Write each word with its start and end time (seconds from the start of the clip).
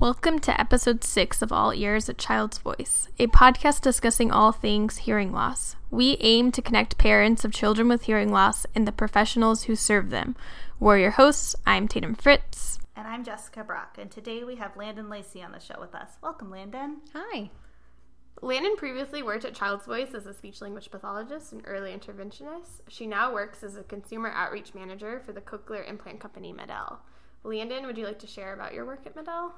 Welcome 0.00 0.38
to 0.40 0.60
episode 0.60 1.02
6 1.02 1.42
of 1.42 1.50
All 1.50 1.74
Ears, 1.74 2.08
a 2.08 2.14
Child's 2.14 2.58
Voice, 2.58 3.08
a 3.18 3.26
podcast 3.26 3.80
discussing 3.80 4.30
all 4.30 4.52
things 4.52 4.98
hearing 4.98 5.32
loss. 5.32 5.74
We 5.90 6.16
aim 6.20 6.52
to 6.52 6.62
connect 6.62 6.98
parents 6.98 7.44
of 7.44 7.52
children 7.52 7.88
with 7.88 8.02
hearing 8.02 8.30
loss 8.30 8.64
and 8.76 8.86
the 8.86 8.92
professionals 8.92 9.64
who 9.64 9.74
serve 9.74 10.10
them. 10.10 10.36
We're 10.78 10.98
your 10.98 11.10
hosts. 11.10 11.56
I'm 11.66 11.88
Tatum 11.88 12.14
Fritz. 12.14 12.78
And 12.94 13.08
I'm 13.08 13.24
Jessica 13.24 13.64
Brock, 13.64 13.96
and 13.98 14.08
today 14.08 14.44
we 14.44 14.54
have 14.54 14.76
Landon 14.76 15.10
Lacey 15.10 15.42
on 15.42 15.50
the 15.50 15.58
show 15.58 15.80
with 15.80 15.96
us. 15.96 16.10
Welcome, 16.22 16.52
Landon. 16.52 16.98
Hi. 17.12 17.50
Landon 18.40 18.76
previously 18.76 19.24
worked 19.24 19.44
at 19.44 19.56
Child's 19.56 19.86
Voice 19.86 20.14
as 20.14 20.26
a 20.26 20.32
speech 20.32 20.60
language 20.60 20.92
pathologist 20.92 21.52
and 21.52 21.62
early 21.64 21.90
interventionist. 21.90 22.82
She 22.86 23.08
now 23.08 23.34
works 23.34 23.64
as 23.64 23.74
a 23.74 23.82
consumer 23.82 24.30
outreach 24.32 24.76
manager 24.76 25.20
for 25.26 25.32
the 25.32 25.40
cochlear 25.40 25.88
implant 25.90 26.20
company 26.20 26.52
MED-EL. 26.52 27.00
Landon, 27.42 27.84
would 27.84 27.98
you 27.98 28.04
like 28.04 28.20
to 28.20 28.28
share 28.28 28.54
about 28.54 28.74
your 28.74 28.86
work 28.86 29.00
at 29.04 29.16
MED-EL? 29.16 29.54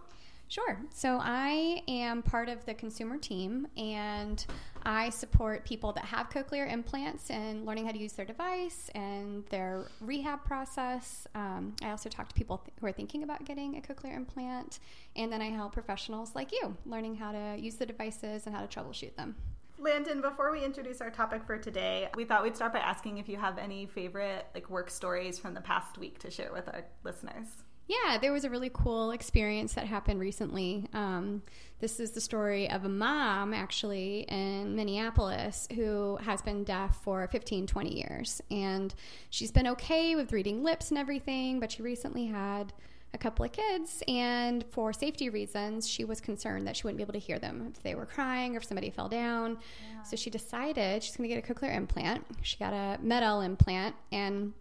Sure. 0.50 0.80
So 0.92 1.20
I 1.22 1.80
am 1.86 2.22
part 2.22 2.48
of 2.48 2.66
the 2.66 2.74
consumer 2.74 3.16
team 3.18 3.68
and 3.76 4.44
I 4.82 5.10
support 5.10 5.64
people 5.64 5.92
that 5.92 6.04
have 6.04 6.28
cochlear 6.28 6.70
implants 6.70 7.30
and 7.30 7.64
learning 7.64 7.86
how 7.86 7.92
to 7.92 7.98
use 7.98 8.14
their 8.14 8.24
device 8.24 8.90
and 8.96 9.46
their 9.46 9.86
rehab 10.00 10.44
process. 10.44 11.28
Um, 11.36 11.76
I 11.84 11.90
also 11.90 12.08
talk 12.08 12.28
to 12.30 12.34
people 12.34 12.58
th- 12.58 12.72
who 12.80 12.86
are 12.86 12.92
thinking 12.92 13.22
about 13.22 13.44
getting 13.44 13.76
a 13.76 13.80
cochlear 13.80 14.16
implant. 14.16 14.80
And 15.14 15.32
then 15.32 15.40
I 15.40 15.50
help 15.50 15.72
professionals 15.72 16.34
like 16.34 16.50
you 16.50 16.76
learning 16.84 17.14
how 17.14 17.30
to 17.30 17.56
use 17.56 17.76
the 17.76 17.86
devices 17.86 18.46
and 18.46 18.54
how 18.54 18.66
to 18.66 18.66
troubleshoot 18.66 19.14
them. 19.14 19.36
Landon, 19.78 20.20
before 20.20 20.50
we 20.50 20.64
introduce 20.64 21.00
our 21.00 21.10
topic 21.12 21.44
for 21.44 21.58
today, 21.58 22.08
we 22.16 22.24
thought 22.24 22.42
we'd 22.42 22.56
start 22.56 22.72
by 22.72 22.80
asking 22.80 23.18
if 23.18 23.28
you 23.28 23.36
have 23.36 23.56
any 23.56 23.86
favorite 23.86 24.46
like 24.52 24.68
work 24.68 24.90
stories 24.90 25.38
from 25.38 25.54
the 25.54 25.60
past 25.60 25.96
week 25.96 26.18
to 26.18 26.30
share 26.30 26.52
with 26.52 26.66
our 26.66 26.84
listeners. 27.04 27.46
Yeah, 27.90 28.18
there 28.18 28.32
was 28.32 28.44
a 28.44 28.50
really 28.50 28.70
cool 28.72 29.10
experience 29.10 29.72
that 29.72 29.84
happened 29.84 30.20
recently. 30.20 30.86
Um, 30.92 31.42
this 31.80 31.98
is 31.98 32.12
the 32.12 32.20
story 32.20 32.70
of 32.70 32.84
a 32.84 32.88
mom, 32.88 33.52
actually, 33.52 34.26
in 34.28 34.76
Minneapolis 34.76 35.66
who 35.74 36.16
has 36.18 36.40
been 36.40 36.62
deaf 36.62 37.02
for 37.02 37.26
15, 37.26 37.66
20 37.66 37.92
years. 37.92 38.40
And 38.48 38.94
she's 39.30 39.50
been 39.50 39.66
okay 39.66 40.14
with 40.14 40.32
reading 40.32 40.62
lips 40.62 40.90
and 40.90 40.98
everything, 40.98 41.58
but 41.58 41.72
she 41.72 41.82
recently 41.82 42.26
had 42.26 42.72
a 43.12 43.18
couple 43.18 43.44
of 43.44 43.50
kids, 43.50 44.04
and 44.06 44.64
for 44.70 44.92
safety 44.92 45.30
reasons, 45.30 45.88
she 45.88 46.04
was 46.04 46.20
concerned 46.20 46.68
that 46.68 46.76
she 46.76 46.84
wouldn't 46.84 46.98
be 46.98 47.02
able 47.02 47.12
to 47.14 47.18
hear 47.18 47.40
them 47.40 47.72
if 47.74 47.82
they 47.82 47.96
were 47.96 48.06
crying 48.06 48.54
or 48.54 48.58
if 48.58 48.64
somebody 48.64 48.88
fell 48.88 49.08
down. 49.08 49.58
Yeah. 49.92 50.02
So 50.04 50.14
she 50.14 50.30
decided 50.30 51.02
she's 51.02 51.16
going 51.16 51.28
to 51.28 51.34
get 51.34 51.44
a 51.44 51.52
cochlear 51.52 51.74
implant. 51.74 52.24
She 52.42 52.56
got 52.56 52.72
a 52.72 53.02
MED-EL 53.02 53.40
implant, 53.40 53.96
and 54.12 54.52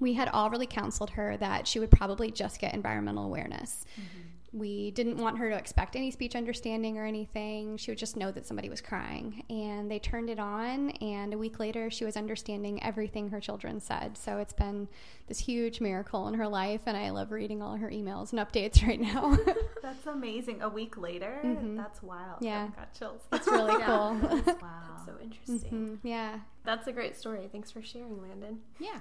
we 0.00 0.14
had 0.14 0.28
all 0.28 0.50
really 0.50 0.66
counseled 0.66 1.10
her 1.10 1.36
that 1.36 1.68
she 1.68 1.78
would 1.78 1.90
probably 1.90 2.30
just 2.30 2.60
get 2.60 2.74
environmental 2.74 3.24
awareness. 3.24 3.84
Mm-hmm. 3.94 4.30
We 4.52 4.90
didn't 4.90 5.18
want 5.18 5.38
her 5.38 5.48
to 5.48 5.56
expect 5.56 5.94
any 5.94 6.10
speech 6.10 6.34
understanding 6.34 6.98
or 6.98 7.04
anything. 7.06 7.76
She 7.76 7.92
would 7.92 7.98
just 7.98 8.16
know 8.16 8.32
that 8.32 8.46
somebody 8.46 8.68
was 8.68 8.80
crying. 8.80 9.44
And 9.48 9.88
they 9.88 10.00
turned 10.00 10.28
it 10.28 10.40
on, 10.40 10.90
and 10.90 11.32
a 11.32 11.38
week 11.38 11.60
later, 11.60 11.88
she 11.88 12.04
was 12.04 12.16
understanding 12.16 12.82
everything 12.82 13.28
her 13.28 13.38
children 13.38 13.78
said. 13.78 14.18
So 14.18 14.38
it's 14.38 14.52
been 14.52 14.88
this 15.28 15.38
huge 15.38 15.80
miracle 15.80 16.26
in 16.26 16.34
her 16.34 16.48
life, 16.48 16.80
and 16.86 16.96
I 16.96 17.10
love 17.10 17.30
reading 17.30 17.62
all 17.62 17.76
her 17.76 17.90
emails 17.90 18.32
and 18.32 18.40
updates 18.40 18.82
right 18.86 19.00
now. 19.00 19.38
that's 19.82 20.06
amazing. 20.06 20.62
A 20.62 20.68
week 20.68 20.98
later? 20.98 21.38
Mm-hmm. 21.44 21.76
That's 21.76 22.02
wild. 22.02 22.38
Yeah. 22.40 22.70
I 22.72 22.80
got 22.80 22.92
chills. 22.92 23.22
It's 23.32 23.46
really 23.46 23.80
cool. 23.84 24.18
That's, 24.20 24.60
wow. 24.60 24.82
That's 24.96 25.06
so 25.06 25.12
interesting. 25.22 25.70
Mm-hmm. 25.70 26.06
Yeah. 26.08 26.40
That's 26.64 26.88
a 26.88 26.92
great 26.92 27.16
story. 27.16 27.48
Thanks 27.52 27.70
for 27.70 27.82
sharing, 27.82 28.20
Landon. 28.20 28.58
Yeah. 28.80 28.98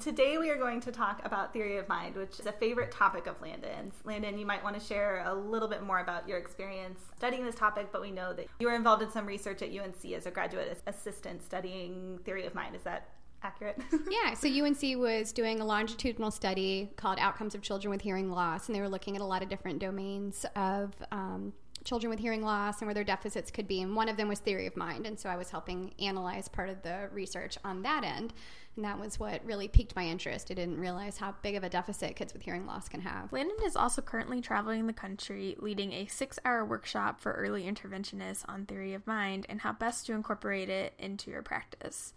Today 0.00 0.38
we 0.38 0.50
are 0.50 0.56
going 0.56 0.80
to 0.80 0.90
talk 0.90 1.20
about 1.24 1.52
theory 1.52 1.76
of 1.76 1.86
mind, 1.88 2.16
which 2.16 2.40
is 2.40 2.46
a 2.46 2.52
favorite 2.52 2.90
topic 2.90 3.26
of 3.26 3.40
Landon's. 3.40 3.94
Landon, 4.04 4.38
you 4.38 4.46
might 4.46 4.64
want 4.64 4.78
to 4.78 4.84
share 4.84 5.22
a 5.26 5.34
little 5.34 5.68
bit 5.68 5.82
more 5.82 6.00
about 6.00 6.26
your 6.26 6.38
experience 6.38 6.98
studying 7.16 7.44
this 7.44 7.54
topic, 7.54 7.90
but 7.92 8.00
we 8.00 8.10
know 8.10 8.32
that 8.32 8.46
you 8.58 8.66
were 8.66 8.74
involved 8.74 9.02
in 9.02 9.10
some 9.10 9.26
research 9.26 9.62
at 9.62 9.68
UNC 9.68 10.12
as 10.12 10.26
a 10.26 10.30
graduate 10.30 10.82
assistant 10.86 11.42
studying 11.42 12.18
theory 12.24 12.46
of 12.46 12.54
mind. 12.54 12.74
Is 12.74 12.82
that 12.82 13.10
accurate? 13.42 13.80
yeah, 14.10 14.34
so 14.34 14.48
UNC 14.48 14.80
was 14.98 15.30
doing 15.30 15.60
a 15.60 15.64
longitudinal 15.64 16.30
study 16.30 16.90
called 16.96 17.18
Outcomes 17.20 17.54
of 17.54 17.60
Children 17.60 17.90
with 17.90 18.00
Hearing 18.00 18.30
Loss, 18.30 18.68
and 18.68 18.74
they 18.74 18.80
were 18.80 18.88
looking 18.88 19.14
at 19.14 19.22
a 19.22 19.26
lot 19.26 19.42
of 19.42 19.48
different 19.48 19.78
domains 19.78 20.46
of 20.56 20.94
um, 21.12 21.52
children 21.84 22.10
with 22.10 22.18
hearing 22.18 22.42
loss 22.42 22.80
and 22.80 22.86
where 22.86 22.94
their 22.94 23.04
deficits 23.04 23.50
could 23.50 23.66
be. 23.66 23.82
And 23.82 23.94
one 23.94 24.08
of 24.08 24.16
them 24.16 24.28
was 24.28 24.38
theory 24.38 24.66
of 24.66 24.76
mind. 24.76 25.06
And 25.06 25.18
so 25.18 25.28
I 25.28 25.36
was 25.36 25.50
helping 25.50 25.94
analyze 25.98 26.48
part 26.48 26.68
of 26.68 26.82
the 26.82 27.08
research 27.12 27.58
on 27.64 27.82
that 27.82 28.04
end. 28.04 28.32
And 28.76 28.84
that 28.86 28.98
was 28.98 29.20
what 29.20 29.44
really 29.44 29.68
piqued 29.68 29.94
my 29.94 30.04
interest. 30.04 30.50
I 30.50 30.54
didn't 30.54 30.80
realize 30.80 31.18
how 31.18 31.34
big 31.42 31.56
of 31.56 31.64
a 31.64 31.68
deficit 31.68 32.16
kids 32.16 32.32
with 32.32 32.42
hearing 32.42 32.66
loss 32.66 32.88
can 32.88 33.02
have. 33.02 33.32
Landon 33.32 33.56
is 33.64 33.76
also 33.76 34.00
currently 34.00 34.40
traveling 34.40 34.86
the 34.86 34.94
country 34.94 35.56
leading 35.58 35.92
a 35.92 36.06
six 36.06 36.38
hour 36.44 36.64
workshop 36.64 37.20
for 37.20 37.32
early 37.32 37.64
interventionists 37.64 38.44
on 38.48 38.64
theory 38.64 38.94
of 38.94 39.06
mind 39.06 39.44
and 39.48 39.60
how 39.60 39.72
best 39.72 40.06
to 40.06 40.14
incorporate 40.14 40.70
it 40.70 40.94
into 40.98 41.30
your 41.30 41.42
practice. 41.42 42.14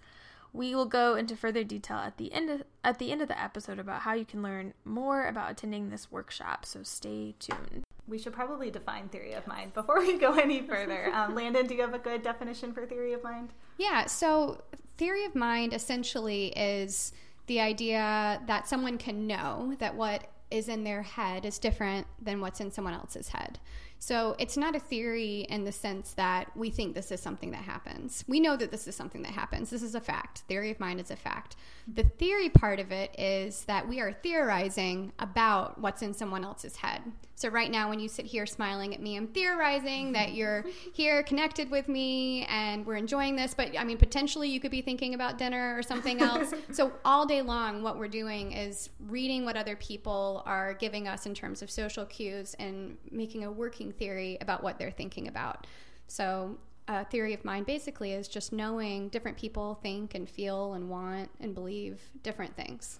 We 0.54 0.74
will 0.74 0.86
go 0.86 1.16
into 1.16 1.36
further 1.36 1.66
detail 1.66 1.98
at 1.98 2.16
the 2.16 2.32
end 2.32 2.50
of, 2.50 2.64
at 2.82 3.00
the 3.00 3.12
end 3.12 3.22
of 3.22 3.28
the 3.28 3.42
episode 3.42 3.78
about 3.78 4.04
how 4.04 4.14
you 4.14 4.24
can 4.24 4.42
learn 4.42 4.74
more 4.86 5.28
about 5.28 5.52
attending 5.52 5.90
this 5.90 6.10
workshop, 6.10 6.66
so 6.66 6.82
stay 6.84 7.36
tuned. 7.40 7.84
We 8.08 8.18
should 8.18 8.32
probably 8.32 8.72
define 8.72 9.10
theory 9.10 9.34
of 9.34 9.46
mind 9.48 9.74
before 9.74 10.00
we 10.00 10.18
go 10.18 10.36
any 10.36 10.62
further. 10.62 11.14
Um, 11.14 11.36
Landon, 11.36 11.68
do 11.68 11.76
you 11.76 11.82
have 11.82 11.94
a 11.94 12.00
good 12.00 12.24
definition 12.24 12.72
for 12.72 12.86
theory 12.86 13.12
of 13.12 13.22
mind? 13.22 13.50
Yeah, 13.78 14.06
so 14.06 14.62
theory 14.98 15.26
of 15.26 15.36
mind 15.36 15.74
essentially 15.74 16.48
is 16.48 17.12
the 17.48 17.60
idea 17.60 18.42
that 18.48 18.68
someone 18.68 18.98
can 18.98 19.28
know 19.28 19.76
that 19.80 19.96
what 19.96 20.30
is 20.52 20.70
in 20.70 20.84
their 20.84 21.02
head 21.02 21.46
is 21.46 21.60
different 21.60 22.08
than 22.22 22.42
what's 22.42 22.62
in 22.62 22.72
someone 22.72 22.94
else's 22.94 23.30
head. 23.30 23.60
So 24.00 24.36
it's 24.38 24.58
not 24.58 24.76
a 24.76 24.80
theory 24.80 25.48
in 25.50 25.64
the 25.64 25.72
sense 25.72 26.14
that 26.14 26.56
we 26.56 26.70
think 26.70 26.94
this 26.94 27.12
is 27.12 27.22
something 27.22 27.52
that 27.52 27.64
happens. 27.64 28.24
We 28.28 28.40
know 28.40 28.56
that 28.58 28.70
this 28.70 28.88
is 28.88 28.96
something 28.96 29.24
that 29.24 29.32
happens. 29.32 29.70
This 29.70 29.82
is 29.82 29.96
a 29.96 30.02
fact. 30.02 30.40
Theory 30.48 30.70
of 30.70 30.80
mind 30.80 31.00
is 31.00 31.12
a 31.12 31.16
fact. 31.16 31.56
The 31.92 32.04
theory 32.04 32.50
part 32.50 32.80
of 32.80 32.92
it 32.92 33.18
is 33.20 33.64
that 33.66 33.88
we 33.88 34.00
are 34.02 34.12
theorizing 34.12 35.12
about 35.20 35.80
what's 35.80 36.02
in 36.02 36.14
someone 36.14 36.44
else's 36.44 36.76
head. 36.76 37.02
So 37.38 37.50
right 37.50 37.70
now, 37.70 37.90
when 37.90 38.00
you 38.00 38.08
sit 38.08 38.26
here 38.26 38.46
smiling 38.46 38.94
at 38.94 39.02
me, 39.02 39.18
I'm 39.18 39.28
theorizing 39.28 40.14
that 40.14 40.34
you're 40.36 40.66
here 40.94 41.22
connected 41.24 41.70
with 41.70 41.88
me 41.88 42.44
and 42.46 42.86
we're 42.86 42.96
enjoying 42.96 43.36
this. 43.36 43.54
But 43.54 43.78
I 43.78 43.84
mean, 43.84 43.98
potentially 43.98 44.50
you 44.50 44.60
could 44.60 44.72
be 44.72 44.82
thinking 44.82 45.14
about 45.14 45.38
dinner 45.38 45.78
or 45.78 45.84
something 45.84 46.22
else. 46.22 46.54
so 46.72 46.94
all 47.04 47.26
day 47.26 47.42
long, 47.42 47.84
what 47.84 47.98
we're 47.98 48.08
doing 48.08 48.52
is 48.52 48.90
reading 49.08 49.46
what 49.46 49.58
other 49.58 49.76
people 49.76 50.34
are 50.46 50.73
giving 50.73 51.07
us 51.07 51.25
in 51.25 51.34
terms 51.34 51.62
of 51.62 51.69
social 51.69 52.06
cues 52.06 52.56
and 52.59 52.97
making 53.12 53.44
a 53.44 53.51
working 53.51 53.91
theory 53.91 54.38
about 54.41 54.63
what 54.63 54.78
they're 54.78 54.91
thinking 54.91 55.28
about. 55.28 55.68
So 56.07 56.57
a 56.88 57.06
theory 57.06 57.34
of 57.34 57.44
mind 57.44 57.66
basically 57.66 58.13
is 58.13 58.28
just 58.28 58.53
knowing 58.53 59.09
different 59.09 59.38
people 59.38 59.79
think 59.81 60.16
and 60.16 60.29
feel 60.29 60.73
and 60.73 60.90
want 60.90 61.29
and 61.40 61.56
believe 61.56 62.00
different 62.23 62.56
things. 62.56 63.00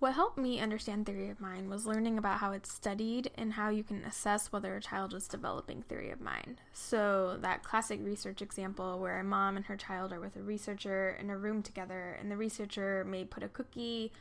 What 0.00 0.14
helped 0.14 0.36
me 0.36 0.60
understand 0.60 1.06
theory 1.06 1.30
of 1.30 1.40
mind 1.40 1.70
was 1.70 1.86
learning 1.86 2.18
about 2.18 2.38
how 2.38 2.52
it's 2.52 2.70
studied 2.70 3.30
and 3.38 3.54
how 3.54 3.70
you 3.70 3.82
can 3.82 4.04
assess 4.04 4.52
whether 4.52 4.76
a 4.76 4.80
child 4.82 5.14
is 5.14 5.26
developing 5.26 5.80
theory 5.80 6.10
of 6.10 6.20
mind. 6.20 6.60
So, 6.74 7.38
that 7.40 7.62
classic 7.62 8.00
research 8.02 8.42
example 8.42 8.98
where 8.98 9.18
a 9.18 9.24
mom 9.24 9.56
and 9.56 9.64
her 9.64 9.78
child 9.78 10.12
are 10.12 10.20
with 10.20 10.36
a 10.36 10.42
researcher 10.42 11.16
in 11.18 11.30
a 11.30 11.38
room 11.38 11.62
together, 11.62 12.18
and 12.20 12.30
the 12.30 12.36
researcher 12.36 13.06
may 13.08 13.24
put 13.24 13.42
a 13.42 13.48
cookie 13.48 14.12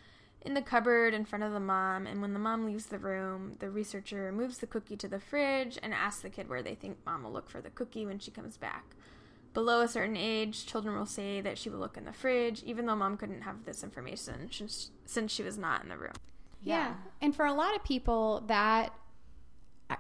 in 0.46 0.54
the 0.54 0.62
cupboard 0.62 1.14
in 1.14 1.26
front 1.26 1.44
of 1.44 1.54
the 1.54 1.60
mom, 1.60 2.06
and 2.06 2.22
when 2.22 2.34
the 2.34 2.40
mom 2.40 2.66
leaves 2.66 2.88
the 2.88 3.00
room, 3.00 3.56
the 3.60 3.70
researcher 3.70 4.32
moves 4.32 4.58
the 4.58 4.68
cookie 4.68 4.98
to 4.98 5.08
the 5.08 5.20
fridge 5.20 5.80
and 5.82 5.94
asks 5.94 6.22
the 6.22 6.30
kid 6.30 6.50
where 6.50 6.62
they 6.62 6.76
think 6.76 6.98
mom 7.06 7.24
will 7.24 7.32
look 7.32 7.50
for 7.50 7.62
the 7.62 7.70
cookie 7.70 8.06
when 8.06 8.20
she 8.20 8.32
comes 8.32 8.58
back. 8.58 8.96
Below 9.54 9.82
a 9.82 9.88
certain 9.88 10.18
age, 10.18 10.66
children 10.66 10.98
will 10.98 11.06
say 11.06 11.40
that 11.42 11.58
she 11.58 11.70
will 11.70 11.80
look 11.80 11.96
in 11.96 12.06
the 12.06 12.14
fridge, 12.14 12.64
even 12.64 12.86
though 12.86 12.96
mom 12.96 13.18
couldn't 13.18 13.42
have 13.42 13.66
this 13.66 13.84
information 13.84 14.50
since 15.06 15.32
she 15.32 15.44
was 15.44 15.58
not 15.58 15.84
in 15.84 15.90
the 15.90 15.98
room. 15.98 16.14
Yeah. 16.62 16.76
yeah. 16.76 16.94
And 17.22 17.36
for 17.36 17.46
a 17.46 17.54
lot 17.54 17.76
of 17.76 17.84
people, 17.84 18.44
that 18.48 18.94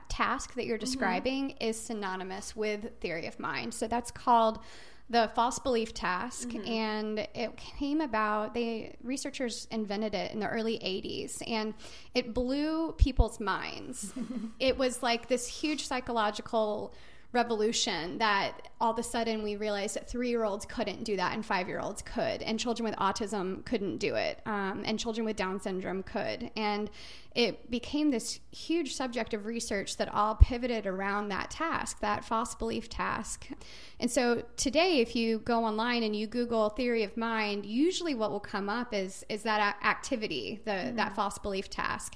task 0.09 0.55
that 0.55 0.65
you're 0.65 0.77
mm-hmm. 0.77 0.85
describing 0.85 1.49
mm-hmm. 1.49 1.63
is 1.69 1.79
synonymous 1.79 2.55
with 2.55 2.99
theory 2.99 3.27
of 3.27 3.39
mind. 3.39 3.73
So 3.73 3.87
that's 3.87 4.11
called 4.11 4.59
the 5.09 5.29
false 5.35 5.59
belief 5.59 5.93
task 5.93 6.49
mm-hmm. 6.49 6.67
and 6.67 7.19
it 7.35 7.55
came 7.57 8.01
about 8.01 8.53
they 8.53 8.95
researchers 9.03 9.67
invented 9.69 10.15
it 10.15 10.31
in 10.31 10.39
the 10.39 10.47
early 10.47 10.79
80s 10.79 11.41
and 11.47 11.73
it 12.15 12.33
blew 12.33 12.93
people's 12.93 13.39
minds 13.39 14.13
it 14.59 14.77
was 14.77 15.03
like 15.03 15.27
this 15.27 15.47
huge 15.47 15.85
psychological 15.85 16.93
revolution 17.33 18.19
that 18.19 18.69
all 18.79 18.91
of 18.91 18.99
a 18.99 19.03
sudden 19.03 19.41
we 19.43 19.55
realized 19.55 19.95
that 19.95 20.07
three 20.07 20.29
year 20.29 20.43
olds 20.43 20.65
couldn't 20.65 21.03
do 21.03 21.17
that 21.17 21.33
and 21.33 21.45
five 21.45 21.67
year 21.67 21.79
olds 21.79 22.01
could, 22.03 22.41
and 22.43 22.59
children 22.59 22.87
with 22.87 22.95
autism 22.97 23.65
couldn't 23.65 23.97
do 23.97 24.15
it, 24.15 24.39
um, 24.45 24.83
and 24.85 24.99
children 24.99 25.25
with 25.25 25.35
Down 25.35 25.59
syndrome 25.59 26.03
could. 26.03 26.51
And 26.55 26.89
it 27.35 27.71
became 27.71 28.11
this 28.11 28.39
huge 28.51 28.93
subject 28.93 29.33
of 29.33 29.47
research 29.47 29.97
that 29.97 30.13
all 30.13 30.35
pivoted 30.35 30.85
around 30.85 31.29
that 31.29 31.49
task, 31.49 31.99
that 32.01 32.23
false 32.23 32.53
belief 32.53 32.89
task. 32.89 33.47
And 33.99 34.11
so 34.11 34.43
today, 34.55 34.99
if 34.99 35.15
you 35.15 35.39
go 35.39 35.65
online 35.65 36.03
and 36.03 36.15
you 36.15 36.27
Google 36.27 36.69
theory 36.69 37.03
of 37.03 37.17
mind, 37.17 37.65
usually 37.65 38.13
what 38.13 38.29
will 38.29 38.39
come 38.39 38.69
up 38.69 38.93
is, 38.93 39.25
is 39.29 39.41
that 39.43 39.77
activity, 39.83 40.61
the, 40.65 40.71
mm-hmm. 40.71 40.95
that 40.97 41.15
false 41.15 41.39
belief 41.39 41.69
task. 41.71 42.15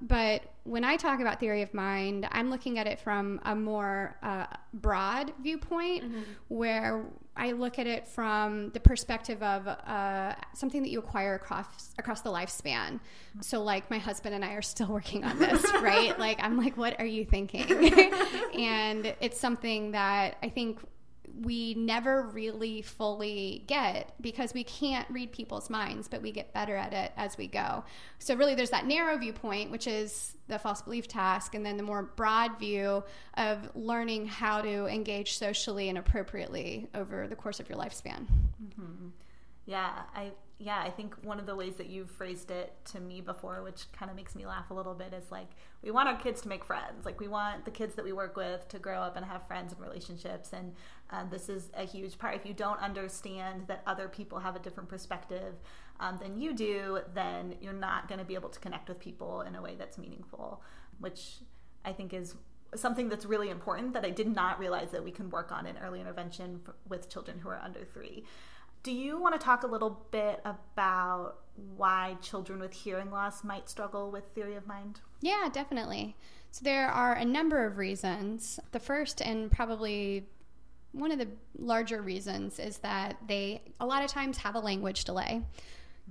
But 0.00 0.42
when 0.64 0.82
I 0.82 0.96
talk 0.96 1.20
about 1.20 1.40
theory 1.40 1.62
of 1.62 1.74
mind, 1.74 2.26
I'm 2.32 2.50
looking 2.50 2.78
at 2.78 2.86
it 2.86 2.98
from 2.98 3.40
a 3.44 3.54
more 3.54 4.16
uh, 4.22 4.46
broad 4.72 5.32
viewpoint 5.42 6.04
mm-hmm. 6.04 6.22
where 6.48 7.04
I 7.36 7.52
look 7.52 7.78
at 7.78 7.86
it 7.86 8.06
from 8.08 8.70
the 8.70 8.80
perspective 8.80 9.42
of 9.42 9.66
uh, 9.66 10.34
something 10.54 10.82
that 10.82 10.90
you 10.90 11.00
acquire 11.00 11.34
across 11.34 11.94
across 11.98 12.22
the 12.22 12.30
lifespan. 12.30 13.00
So, 13.40 13.62
like 13.62 13.90
my 13.90 13.98
husband 13.98 14.34
and 14.34 14.44
I 14.44 14.52
are 14.52 14.62
still 14.62 14.88
working 14.88 15.24
on 15.24 15.38
this, 15.38 15.64
right? 15.82 16.18
Like, 16.18 16.38
I'm 16.42 16.56
like, 16.56 16.76
what 16.76 16.98
are 16.98 17.06
you 17.06 17.24
thinking? 17.24 17.64
and 18.58 19.14
it's 19.20 19.38
something 19.38 19.92
that 19.92 20.38
I 20.42 20.48
think 20.48 20.80
we 21.42 21.74
never 21.74 22.22
really 22.22 22.82
fully 22.82 23.64
get 23.66 24.14
because 24.20 24.54
we 24.54 24.64
can't 24.64 25.08
read 25.10 25.32
people's 25.32 25.68
minds, 25.68 26.08
but 26.08 26.22
we 26.22 26.32
get 26.32 26.52
better 26.52 26.76
at 26.76 26.92
it 26.92 27.12
as 27.16 27.36
we 27.36 27.46
go. 27.46 27.84
So, 28.18 28.34
really, 28.34 28.54
there's 28.54 28.70
that 28.70 28.86
narrow 28.86 29.18
viewpoint, 29.18 29.70
which 29.70 29.86
is 29.86 30.36
the 30.48 30.58
false 30.58 30.82
belief 30.82 31.08
task, 31.08 31.54
and 31.54 31.64
then 31.64 31.76
the 31.76 31.82
more 31.82 32.02
broad 32.02 32.58
view 32.58 33.02
of 33.36 33.70
learning 33.74 34.26
how 34.26 34.60
to 34.62 34.86
engage 34.86 35.36
socially 35.36 35.88
and 35.88 35.98
appropriately 35.98 36.88
over 36.94 37.26
the 37.26 37.36
course 37.36 37.60
of 37.60 37.68
your 37.68 37.78
lifespan. 37.78 38.26
Mm-hmm. 38.62 39.08
Yeah, 39.66 39.90
I 40.14 40.32
yeah, 40.58 40.80
I 40.80 40.90
think 40.90 41.16
one 41.22 41.40
of 41.40 41.46
the 41.46 41.56
ways 41.56 41.74
that 41.76 41.88
you've 41.88 42.10
phrased 42.10 42.50
it 42.50 42.72
to 42.92 43.00
me 43.00 43.20
before, 43.20 43.62
which 43.62 43.90
kind 43.92 44.08
of 44.08 44.16
makes 44.16 44.36
me 44.36 44.46
laugh 44.46 44.70
a 44.70 44.74
little 44.74 44.94
bit, 44.94 45.12
is 45.12 45.30
like 45.30 45.48
we 45.82 45.90
want 45.90 46.08
our 46.08 46.16
kids 46.16 46.40
to 46.42 46.48
make 46.48 46.64
friends. 46.64 47.04
Like 47.04 47.18
we 47.18 47.26
want 47.26 47.64
the 47.64 47.72
kids 47.72 47.96
that 47.96 48.04
we 48.04 48.12
work 48.12 48.36
with 48.36 48.68
to 48.68 48.78
grow 48.78 49.00
up 49.00 49.16
and 49.16 49.26
have 49.26 49.46
friends 49.48 49.72
and 49.72 49.82
relationships. 49.82 50.52
And 50.52 50.74
um, 51.10 51.28
this 51.28 51.48
is 51.48 51.70
a 51.74 51.84
huge 51.84 52.18
part. 52.18 52.36
If 52.36 52.46
you 52.46 52.54
don't 52.54 52.80
understand 52.80 53.66
that 53.66 53.82
other 53.86 54.08
people 54.08 54.38
have 54.38 54.54
a 54.54 54.60
different 54.60 54.88
perspective 54.88 55.54
um, 55.98 56.18
than 56.22 56.38
you 56.38 56.54
do, 56.54 57.00
then 57.14 57.56
you're 57.60 57.72
not 57.72 58.06
going 58.08 58.20
to 58.20 58.24
be 58.24 58.34
able 58.34 58.50
to 58.50 58.60
connect 58.60 58.88
with 58.88 59.00
people 59.00 59.40
in 59.40 59.56
a 59.56 59.62
way 59.62 59.74
that's 59.76 59.98
meaningful, 59.98 60.62
which 61.00 61.38
I 61.84 61.92
think 61.92 62.14
is 62.14 62.36
something 62.76 63.08
that's 63.08 63.24
really 63.24 63.50
important 63.50 63.92
that 63.94 64.04
I 64.04 64.10
did 64.10 64.34
not 64.34 64.58
realize 64.58 64.90
that 64.92 65.02
we 65.02 65.10
can 65.10 65.30
work 65.30 65.52
on 65.52 65.66
in 65.66 65.76
early 65.78 66.00
intervention 66.00 66.60
with 66.88 67.08
children 67.08 67.38
who 67.38 67.48
are 67.48 67.60
under 67.62 67.84
three. 67.84 68.24
Do 68.84 68.92
you 68.92 69.18
want 69.18 69.34
to 69.34 69.42
talk 69.42 69.62
a 69.62 69.66
little 69.66 70.06
bit 70.10 70.42
about 70.44 71.36
why 71.76 72.18
children 72.20 72.60
with 72.60 72.74
hearing 72.74 73.10
loss 73.10 73.42
might 73.42 73.70
struggle 73.70 74.10
with 74.10 74.24
theory 74.34 74.56
of 74.56 74.66
mind? 74.66 75.00
Yeah, 75.22 75.48
definitely. 75.50 76.16
So 76.50 76.64
there 76.64 76.88
are 76.88 77.14
a 77.14 77.24
number 77.24 77.64
of 77.64 77.78
reasons. 77.78 78.60
The 78.72 78.78
first 78.78 79.22
and 79.22 79.50
probably 79.50 80.26
one 80.92 81.10
of 81.10 81.18
the 81.18 81.28
larger 81.58 82.02
reasons 82.02 82.58
is 82.58 82.76
that 82.78 83.16
they 83.26 83.62
a 83.80 83.86
lot 83.86 84.04
of 84.04 84.10
times 84.10 84.36
have 84.36 84.54
a 84.54 84.60
language 84.60 85.04
delay. 85.04 85.40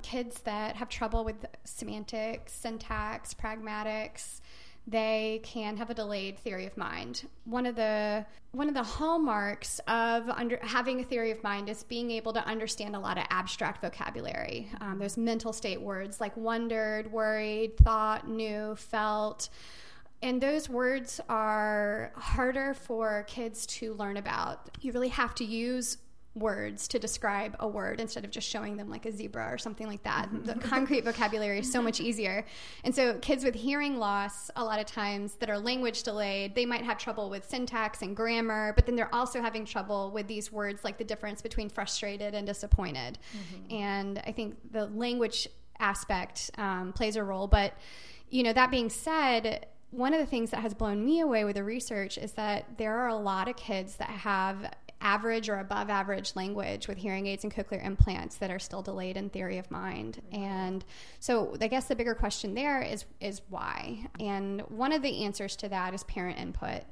Kids 0.02 0.42
that 0.42 0.76
have 0.76 0.90
trouble 0.90 1.24
with 1.24 1.46
semantics, 1.66 2.54
syntax, 2.54 3.36
pragmatics, 3.36 4.42
they 4.86 5.40
can 5.44 5.78
have 5.78 5.90
a 5.90 5.94
delayed 5.94 6.38
theory 6.40 6.66
of 6.66 6.76
mind. 6.76 7.28
One 7.46 7.66
of 7.66 7.76
the 7.76 8.26
one 8.52 8.68
of 8.68 8.76
the 8.76 8.84
hallmarks 8.84 9.80
of 9.88 10.30
under, 10.30 10.60
having 10.62 11.00
a 11.00 11.04
theory 11.04 11.32
of 11.32 11.42
mind 11.42 11.70
is 11.70 11.84
being 11.84 12.12
able 12.12 12.34
to 12.34 12.46
understand 12.46 12.96
a 12.96 13.00
lot 13.00 13.18
of 13.18 13.24
abstract 13.32 13.82
vocabulary. 13.82 14.70
Um, 14.80 15.00
there's 15.00 15.18
mental 15.18 15.54
state 15.54 15.82
words 15.82 16.22
like 16.22 16.38
wondered, 16.38 17.12
worried, 17.12 17.78
thought, 17.78 18.28
knew, 18.28 18.76
felt. 18.76 19.50
And 20.22 20.40
those 20.40 20.70
words 20.70 21.20
are 21.30 22.12
harder 22.16 22.74
for 22.74 23.24
kids 23.28 23.66
to 23.68 23.94
learn 23.96 24.18
about. 24.18 24.70
You 24.82 24.92
really 24.92 25.10
have 25.10 25.34
to 25.36 25.44
use 25.44 25.98
words 26.36 26.88
to 26.88 26.98
describe 26.98 27.56
a 27.60 27.68
word 27.68 28.00
instead 28.00 28.26
of 28.26 28.32
just 28.32 28.48
showing 28.48 28.76
them 28.76 28.90
like 28.90 29.06
a 29.06 29.12
zebra 29.12 29.46
or 29.52 29.58
something 29.58 29.86
like 29.88 30.02
that. 30.04 30.30
the 30.44 30.56
concrete 30.56 31.04
vocabulary 31.04 31.60
is 31.60 31.72
so 31.72 31.82
much 31.82 32.00
easier. 32.00 32.46
And 32.84 32.94
so 32.94 33.20
kids 33.20 33.44
with 33.44 33.54
hearing 33.54 33.98
loss, 33.98 34.50
a 34.56 34.64
lot 34.64 34.80
of 34.80 34.86
times 34.86 35.36
that 35.36 35.50
are 35.50 35.60
language 35.60 36.04
delayed, 36.04 36.56
they 36.56 36.66
might 36.66 36.84
have 36.84 36.98
trouble 36.98 37.30
with 37.30 37.48
syntax 37.48 38.02
and 38.02 38.16
grammar, 38.16 38.74
but 38.76 38.86
then 38.86 38.96
they're 38.96 39.14
also 39.14 39.42
having 39.42 39.66
trouble 39.66 40.12
with 40.12 40.28
these 40.28 40.52
words 40.52 40.84
like 40.84 40.98
the 40.98 41.04
difference 41.04 41.42
between 41.42 41.70
frustrated 41.70 42.34
and 42.34 42.48
disappointed. 42.48 43.20
Mm-hmm. 43.38 43.76
And 43.76 44.24
I 44.26 44.32
think 44.32 44.56
the 44.72 44.88
language 44.88 45.48
aspect 45.80 46.50
um, 46.58 46.94
plays 46.94 47.16
a 47.16 47.24
role. 47.24 47.48
But, 47.48 47.74
you 48.30 48.42
know, 48.42 48.54
that 48.54 48.72
being 48.72 48.90
said, 48.90 49.68
one 49.92 50.14
of 50.14 50.20
the 50.20 50.26
things 50.26 50.50
that 50.50 50.62
has 50.62 50.74
blown 50.74 51.06
me 51.06 51.20
away 51.20 51.44
with 51.44 51.56
the 51.56 51.64
research 51.64 52.18
is 52.18 52.32
that 52.32 52.80
there 52.80 52.98
are 52.98 53.10
a 53.10 53.16
lot 53.16 53.48
of 53.48 53.56
kids 53.56 53.98
that 53.98 54.10
have 54.10 54.72
average 55.04 55.50
or 55.50 55.60
above 55.60 55.90
average 55.90 56.36
language 56.36 56.88
with 56.88 56.98
hearing 56.98 57.28
aids 57.28 57.44
and 57.44 57.54
cochlear 57.54 57.86
implants 57.86 58.38
that 58.38 58.50
are 58.50 58.58
still 58.58 58.82
delayed 58.82 59.18
in 59.18 59.30
theory 59.30 59.58
of 59.58 59.70
mind. 59.70 60.22
And 60.32 60.84
so 61.20 61.56
I 61.62 61.68
guess 61.68 61.86
the 61.86 61.96
bigger 61.96 62.16
question 62.16 62.56
there 62.56 62.82
is 62.82 63.06
is 63.20 63.42
why? 63.50 64.08
And 64.20 64.62
one 64.62 64.94
of 64.94 65.02
the 65.02 65.26
answers 65.26 65.56
to 65.58 65.70
that 65.70 65.94
is 65.94 66.04
parent 66.06 66.40
input. 66.40 66.84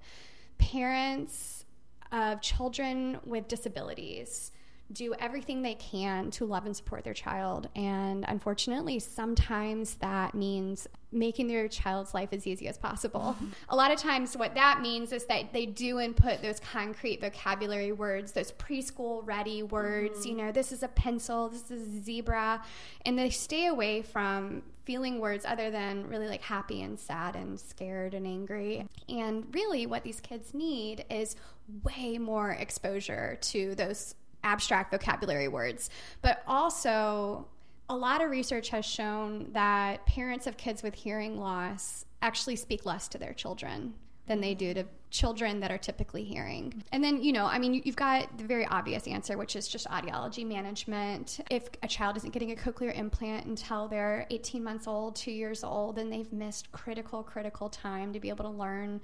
Parents 0.57 1.65
of 2.11 2.41
children 2.41 3.19
with 3.25 3.47
disabilities 3.47 4.51
do 4.93 5.13
everything 5.19 5.61
they 5.61 5.75
can 5.75 6.31
to 6.31 6.45
love 6.45 6.65
and 6.65 6.75
support 6.75 7.03
their 7.03 7.13
child. 7.13 7.69
And 7.75 8.25
unfortunately, 8.27 8.99
sometimes 8.99 9.95
that 9.95 10.35
means 10.35 10.87
making 11.11 11.47
their 11.47 11.67
child's 11.67 12.13
life 12.13 12.29
as 12.31 12.47
easy 12.47 12.67
as 12.67 12.77
possible. 12.77 13.35
A 13.69 13.75
lot 13.75 13.91
of 13.91 13.97
times, 13.97 14.37
what 14.37 14.55
that 14.55 14.81
means 14.81 15.11
is 15.11 15.25
that 15.25 15.51
they 15.51 15.65
do 15.65 15.99
input 15.99 16.41
those 16.41 16.59
concrete 16.59 17.19
vocabulary 17.19 17.91
words, 17.91 18.31
those 18.31 18.51
preschool 18.53 19.21
ready 19.25 19.61
words. 19.63 20.19
Mm-hmm. 20.19 20.29
You 20.29 20.35
know, 20.37 20.51
this 20.51 20.71
is 20.71 20.83
a 20.83 20.87
pencil, 20.87 21.49
this 21.49 21.69
is 21.69 21.81
a 21.81 22.01
zebra. 22.01 22.63
And 23.05 23.19
they 23.19 23.29
stay 23.29 23.67
away 23.67 24.01
from 24.01 24.63
feeling 24.85 25.19
words 25.19 25.45
other 25.45 25.69
than 25.69 26.07
really 26.07 26.27
like 26.27 26.41
happy 26.41 26.81
and 26.81 26.99
sad 26.99 27.35
and 27.35 27.59
scared 27.59 28.13
and 28.13 28.25
angry. 28.25 28.87
And 29.09 29.53
really, 29.53 29.85
what 29.85 30.03
these 30.03 30.21
kids 30.21 30.53
need 30.53 31.05
is 31.09 31.35
way 31.83 32.17
more 32.17 32.51
exposure 32.51 33.37
to 33.41 33.75
those 33.75 34.15
abstract 34.43 34.91
vocabulary 34.91 35.47
words, 35.47 35.89
but 36.21 36.43
also 36.47 37.47
a 37.89 37.95
lot 37.95 38.21
of 38.21 38.29
research 38.29 38.69
has 38.69 38.85
shown 38.85 39.51
that 39.51 40.05
parents 40.05 40.47
of 40.47 40.57
kids 40.57 40.81
with 40.81 40.95
hearing 40.95 41.37
loss 41.37 42.05
actually 42.21 42.55
speak 42.55 42.85
less 42.85 43.07
to 43.09 43.17
their 43.17 43.33
children 43.33 43.93
than 44.27 44.39
they 44.39 44.53
do 44.53 44.73
to 44.73 44.85
children 45.09 45.59
that 45.59 45.71
are 45.71 45.77
typically 45.77 46.23
hearing. 46.23 46.83
And 46.93 47.03
then, 47.03 47.21
you 47.21 47.33
know, 47.33 47.45
I 47.45 47.59
mean, 47.59 47.81
you've 47.83 47.97
got 47.97 48.37
the 48.37 48.45
very 48.45 48.65
obvious 48.65 49.05
answer, 49.07 49.37
which 49.37 49.57
is 49.57 49.67
just 49.67 49.87
audiology 49.87 50.47
management. 50.47 51.41
If 51.49 51.67
a 51.83 51.87
child 51.87 52.15
isn't 52.15 52.31
getting 52.31 52.51
a 52.51 52.55
cochlear 52.55 52.97
implant 52.97 53.45
until 53.45 53.89
they're 53.89 54.25
18 54.29 54.63
months 54.63 54.87
old, 54.87 55.17
two 55.17 55.31
years 55.31 55.65
old, 55.65 55.97
then 55.97 56.09
they've 56.09 56.31
missed 56.31 56.71
critical, 56.71 57.23
critical 57.23 57.67
time 57.67 58.13
to 58.13 58.21
be 58.21 58.29
able 58.29 58.45
to 58.45 58.51
learn 58.51 59.01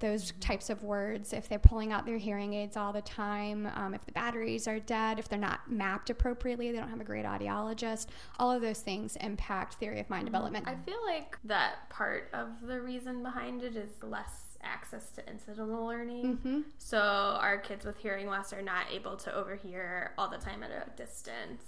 those 0.00 0.32
types 0.40 0.70
of 0.70 0.82
words, 0.82 1.32
if 1.32 1.48
they're 1.48 1.58
pulling 1.58 1.92
out 1.92 2.06
their 2.06 2.16
hearing 2.16 2.54
aids 2.54 2.76
all 2.76 2.92
the 2.92 3.02
time, 3.02 3.70
um, 3.74 3.94
if 3.94 4.04
the 4.04 4.12
batteries 4.12 4.66
are 4.66 4.80
dead, 4.80 5.18
if 5.18 5.28
they're 5.28 5.38
not 5.38 5.70
mapped 5.70 6.10
appropriately, 6.10 6.72
they 6.72 6.78
don't 6.78 6.88
have 6.88 7.00
a 7.00 7.04
great 7.04 7.24
audiologist, 7.24 8.06
all 8.38 8.50
of 8.50 8.62
those 8.62 8.80
things 8.80 9.16
impact 9.16 9.74
theory 9.74 10.00
of 10.00 10.08
mind 10.10 10.24
mm-hmm. 10.24 10.32
development. 10.32 10.66
I 10.66 10.74
feel 10.74 10.98
like 11.06 11.38
that 11.44 11.88
part 11.90 12.30
of 12.32 12.48
the 12.62 12.80
reason 12.80 13.22
behind 13.22 13.62
it 13.62 13.76
is 13.76 13.90
less 14.02 14.58
access 14.62 15.10
to 15.10 15.28
incidental 15.28 15.86
learning. 15.86 16.38
Mm-hmm. 16.38 16.60
So 16.78 16.98
our 16.98 17.58
kids 17.58 17.84
with 17.84 17.98
hearing 17.98 18.26
loss 18.26 18.52
are 18.52 18.62
not 18.62 18.86
able 18.90 19.16
to 19.16 19.34
overhear 19.34 20.12
all 20.18 20.28
the 20.28 20.38
time 20.38 20.62
at 20.62 20.70
a 20.70 20.90
distance. 20.96 21.62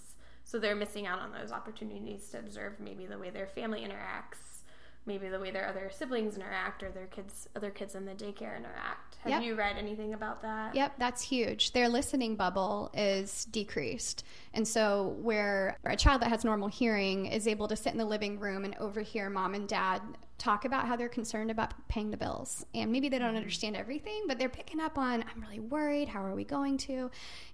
So 0.44 0.58
they're 0.58 0.76
missing 0.76 1.06
out 1.06 1.20
on 1.20 1.32
those 1.32 1.52
opportunities 1.52 2.28
to 2.30 2.38
observe 2.38 2.80
maybe 2.80 3.06
the 3.06 3.18
way 3.18 3.30
their 3.30 3.46
family 3.46 3.80
interacts 3.80 4.51
maybe 5.06 5.28
the 5.28 5.38
way 5.38 5.50
their 5.50 5.66
other 5.66 5.90
siblings 5.92 6.36
interact 6.36 6.82
or 6.82 6.90
their 6.90 7.06
kids 7.06 7.48
other 7.56 7.70
kids 7.70 7.94
in 7.94 8.04
the 8.04 8.12
daycare 8.12 8.56
interact. 8.56 9.16
Have 9.22 9.30
yep. 9.30 9.42
you 9.42 9.54
read 9.54 9.76
anything 9.78 10.14
about 10.14 10.42
that? 10.42 10.74
Yep 10.74 10.94
that's 10.98 11.22
huge. 11.22 11.72
Their 11.72 11.88
listening 11.88 12.36
bubble 12.36 12.90
is 12.94 13.44
decreased. 13.46 14.24
And 14.54 14.66
so 14.66 15.16
where 15.20 15.78
a 15.84 15.96
child 15.96 16.22
that 16.22 16.28
has 16.28 16.44
normal 16.44 16.68
hearing 16.68 17.26
is 17.26 17.46
able 17.46 17.68
to 17.68 17.76
sit 17.76 17.92
in 17.92 17.98
the 17.98 18.04
living 18.04 18.38
room 18.38 18.64
and 18.64 18.76
overhear 18.78 19.30
mom 19.30 19.54
and 19.54 19.68
dad 19.68 20.02
talk 20.42 20.64
about 20.64 20.88
how 20.88 20.96
they're 20.96 21.08
concerned 21.08 21.52
about 21.52 21.72
paying 21.88 22.10
the 22.10 22.16
bills. 22.16 22.66
And 22.74 22.90
maybe 22.90 23.08
they 23.08 23.18
don't 23.18 23.28
mm-hmm. 23.28 23.36
understand 23.36 23.76
everything, 23.76 24.24
but 24.26 24.40
they're 24.40 24.48
picking 24.48 24.80
up 24.80 24.98
on, 24.98 25.22
I'm 25.22 25.40
really 25.40 25.60
worried. 25.60 26.08
How 26.08 26.24
are 26.24 26.34
we 26.34 26.44
going 26.44 26.78
to? 26.78 27.10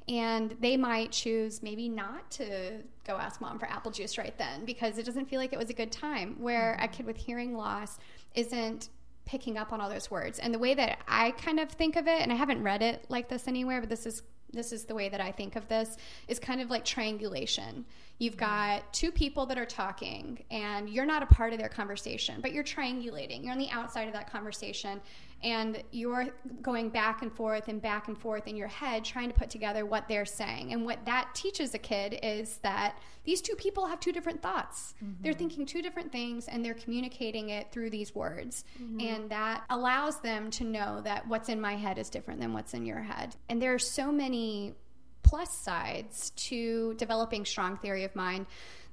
And 0.08 0.56
they 0.60 0.78
might 0.78 1.12
choose 1.12 1.62
maybe 1.62 1.88
not 1.90 2.30
to 2.32 2.82
go 3.06 3.16
ask 3.16 3.42
mom 3.42 3.58
for 3.58 3.66
apple 3.66 3.90
juice 3.90 4.16
right 4.16 4.36
then 4.38 4.64
because 4.64 4.96
it 4.96 5.04
doesn't 5.04 5.28
feel 5.28 5.38
like 5.38 5.52
it 5.52 5.58
was 5.58 5.68
a 5.68 5.74
good 5.74 5.92
time. 5.92 6.36
Where 6.38 6.76
mm-hmm. 6.76 6.84
a 6.84 6.88
kid 6.88 7.04
with 7.04 7.18
hearing 7.18 7.54
loss 7.54 7.98
isn't 8.34 8.88
picking 9.26 9.58
up 9.58 9.70
on 9.70 9.82
all 9.82 9.90
those 9.90 10.10
words. 10.10 10.38
And 10.38 10.54
the 10.54 10.58
way 10.58 10.72
that 10.72 11.00
I 11.06 11.32
kind 11.32 11.60
of 11.60 11.70
think 11.70 11.96
of 11.96 12.06
it, 12.06 12.22
and 12.22 12.32
I 12.32 12.36
haven't 12.36 12.62
read 12.62 12.80
it 12.80 13.04
like 13.10 13.28
this 13.28 13.46
anywhere, 13.46 13.80
but 13.80 13.90
this 13.90 14.06
is 14.06 14.22
this 14.52 14.72
is 14.72 14.84
the 14.84 14.94
way 14.94 15.08
that 15.08 15.20
I 15.20 15.30
think 15.30 15.56
of 15.56 15.68
this, 15.68 15.96
is 16.26 16.38
kind 16.38 16.60
of 16.60 16.70
like 16.70 16.84
triangulation. 16.84 17.84
You've 18.18 18.36
mm-hmm. 18.36 18.80
got 18.80 18.92
two 18.92 19.12
people 19.12 19.46
that 19.46 19.58
are 19.58 19.66
talking, 19.66 20.42
and 20.50 20.88
you're 20.88 21.06
not 21.06 21.22
a 21.22 21.26
part 21.26 21.52
of 21.52 21.58
their 21.58 21.68
conversation, 21.68 22.40
but 22.40 22.52
you're 22.52 22.64
triangulating. 22.64 23.42
You're 23.42 23.52
on 23.52 23.58
the 23.58 23.70
outside 23.70 24.08
of 24.08 24.14
that 24.14 24.30
conversation, 24.30 25.00
and 25.42 25.82
you're 25.92 26.26
going 26.62 26.88
back 26.88 27.22
and 27.22 27.32
forth 27.32 27.68
and 27.68 27.80
back 27.80 28.08
and 28.08 28.18
forth 28.18 28.46
in 28.48 28.56
your 28.56 28.68
head 28.68 29.04
trying 29.04 29.28
to 29.28 29.34
put 29.34 29.50
together 29.50 29.86
what 29.86 30.08
they're 30.08 30.24
saying. 30.24 30.72
And 30.72 30.84
what 30.84 31.04
that 31.06 31.30
teaches 31.34 31.74
a 31.74 31.78
kid 31.78 32.18
is 32.22 32.58
that 32.58 32.98
these 33.24 33.40
two 33.40 33.54
people 33.54 33.86
have 33.86 34.00
two 34.00 34.10
different 34.10 34.42
thoughts. 34.42 34.94
Mm-hmm. 35.04 35.22
They're 35.22 35.34
thinking 35.34 35.64
two 35.64 35.82
different 35.82 36.10
things 36.10 36.48
and 36.48 36.64
they're 36.64 36.74
communicating 36.74 37.50
it 37.50 37.70
through 37.70 37.90
these 37.90 38.14
words. 38.14 38.64
Mm-hmm. 38.82 39.00
And 39.00 39.30
that 39.30 39.64
allows 39.70 40.20
them 40.20 40.50
to 40.52 40.64
know 40.64 41.00
that 41.02 41.28
what's 41.28 41.48
in 41.48 41.60
my 41.60 41.76
head 41.76 41.98
is 41.98 42.10
different 42.10 42.40
than 42.40 42.52
what's 42.52 42.74
in 42.74 42.84
your 42.84 43.02
head. 43.02 43.36
And 43.48 43.62
there 43.62 43.74
are 43.74 43.78
so 43.78 44.10
many 44.10 44.74
plus 45.22 45.52
sides 45.52 46.30
to 46.30 46.94
developing 46.94 47.44
strong 47.44 47.76
theory 47.76 48.04
of 48.04 48.16
mind 48.16 48.46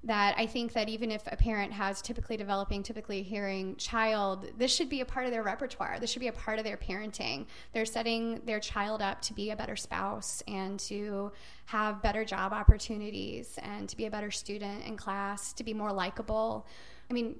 that 0.05 0.35
I 0.37 0.45
think 0.45 0.73
that 0.73 0.87
even 0.87 1.11
if 1.11 1.23
a 1.27 1.35
parent 1.35 1.73
has 1.73 2.01
typically 2.01 2.37
developing, 2.37 2.83
typically 2.83 3.23
hearing 3.23 3.75
child, 3.75 4.45
this 4.57 4.73
should 4.73 4.87
be 4.87 5.01
a 5.01 5.05
part 5.05 5.25
of 5.25 5.31
their 5.31 5.41
repertoire. 5.41 5.99
This 5.99 6.11
should 6.11 6.19
be 6.19 6.27
a 6.27 6.33
part 6.33 6.59
of 6.59 6.65
their 6.65 6.77
parenting. 6.77 7.47
They're 7.73 7.85
setting 7.85 8.41
their 8.45 8.59
child 8.59 9.01
up 9.01 9.21
to 9.23 9.33
be 9.33 9.49
a 9.49 9.55
better 9.55 9.75
spouse 9.75 10.43
and 10.47 10.79
to 10.81 11.31
have 11.65 12.03
better 12.03 12.23
job 12.23 12.53
opportunities 12.53 13.57
and 13.63 13.89
to 13.89 13.97
be 13.97 14.05
a 14.05 14.11
better 14.11 14.29
student 14.29 14.85
in 14.85 14.95
class, 14.95 15.53
to 15.53 15.63
be 15.63 15.73
more 15.73 15.91
likable. 15.91 16.67
I 17.09 17.13
mean, 17.13 17.37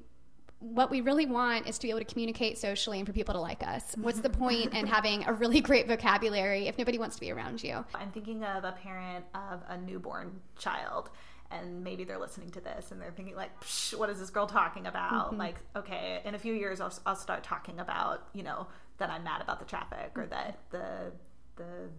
what 0.60 0.90
we 0.90 1.02
really 1.02 1.28
want 1.28 1.68
is 1.68 1.78
to 1.78 1.84
be 1.84 1.92
able 1.92 2.00
to 2.00 2.06
communicate 2.06 2.58
socially 2.58 2.98
and 2.98 3.06
for 3.06 3.14
people 3.14 3.36
to 3.36 3.40
like 3.40 3.62
us. 3.62 3.92
Mm-hmm. 3.92 4.04
What's 4.04 4.22
the 4.22 4.30
point 4.30 4.74
in 4.74 4.88
having 4.88 5.24
a 5.28 5.34
really 5.34 5.62
great 5.70 5.88
vocabulary 5.88 6.68
if 6.68 6.80
nobody 6.80 6.98
wants 6.98 7.16
to 7.18 7.22
be 7.22 7.32
around 7.32 7.64
you? 7.64 7.86
I'm 7.94 8.10
thinking 8.12 8.44
of 8.44 8.64
a 8.64 8.72
parent 8.72 9.26
of 9.36 9.62
a 9.68 9.78
newborn 9.78 10.40
child 10.58 11.12
and 11.52 11.84
maybe 11.84 12.04
they're 12.04 12.20
listening 12.20 12.50
to 12.50 12.62
this 12.62 12.92
and 12.92 13.02
they're 13.02 13.12
thinking 13.12 13.36
like 13.36 13.52
what 13.96 14.10
is 14.10 14.20
this 14.20 14.30
girl 14.30 14.48
talking 14.48 14.88
about? 14.88 15.30
Mm-hmm. 15.30 15.40
like 15.40 15.56
okay 15.76 16.22
in 16.26 16.36
a 16.36 16.40
few 16.40 16.54
years 16.54 16.82
I'll, 16.82 16.94
I'll 17.06 17.16
start 17.16 17.44
talking 17.44 17.80
about 17.80 18.28
you 18.34 18.44
know 18.44 18.68
that 18.98 19.10
i'm 19.10 19.24
mad 19.26 19.42
about 19.42 19.60
the 19.60 19.66
traffic 19.66 20.12
or 20.16 20.26
that 20.28 20.58
the 20.72 21.12
the 21.58 21.90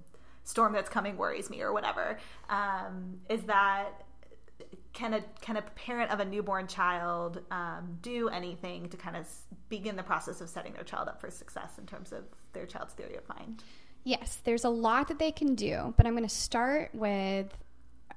storm 0.46 0.72
that's 0.72 0.88
coming 0.88 1.16
worries 1.16 1.50
me 1.50 1.60
or 1.60 1.72
whatever. 1.72 2.18
Um, 2.48 3.20
is 3.28 3.42
that 3.42 4.04
can 4.92 5.12
a 5.12 5.20
can 5.42 5.58
a 5.58 5.62
parent 5.62 6.10
of 6.10 6.20
a 6.20 6.24
newborn 6.24 6.66
child 6.66 7.42
um, 7.50 7.98
do 8.00 8.28
anything 8.28 8.88
to 8.88 8.96
kind 8.96 9.16
of 9.16 9.26
begin 9.68 9.96
the 9.96 10.02
process 10.02 10.40
of 10.40 10.48
setting 10.48 10.72
their 10.72 10.84
child 10.84 11.08
up 11.08 11.20
for 11.20 11.30
success 11.30 11.72
in 11.78 11.84
terms 11.84 12.12
of 12.12 12.24
their 12.54 12.64
child's 12.64 12.94
theory 12.94 13.16
of 13.16 13.28
mind? 13.28 13.62
Yes 14.04 14.38
there's 14.44 14.64
a 14.64 14.68
lot 14.68 15.08
that 15.08 15.18
they 15.18 15.32
can 15.32 15.56
do 15.56 15.92
but 15.96 16.06
i'm 16.06 16.12
going 16.12 16.22
to 16.22 16.28
start 16.28 16.94
with 16.94 17.48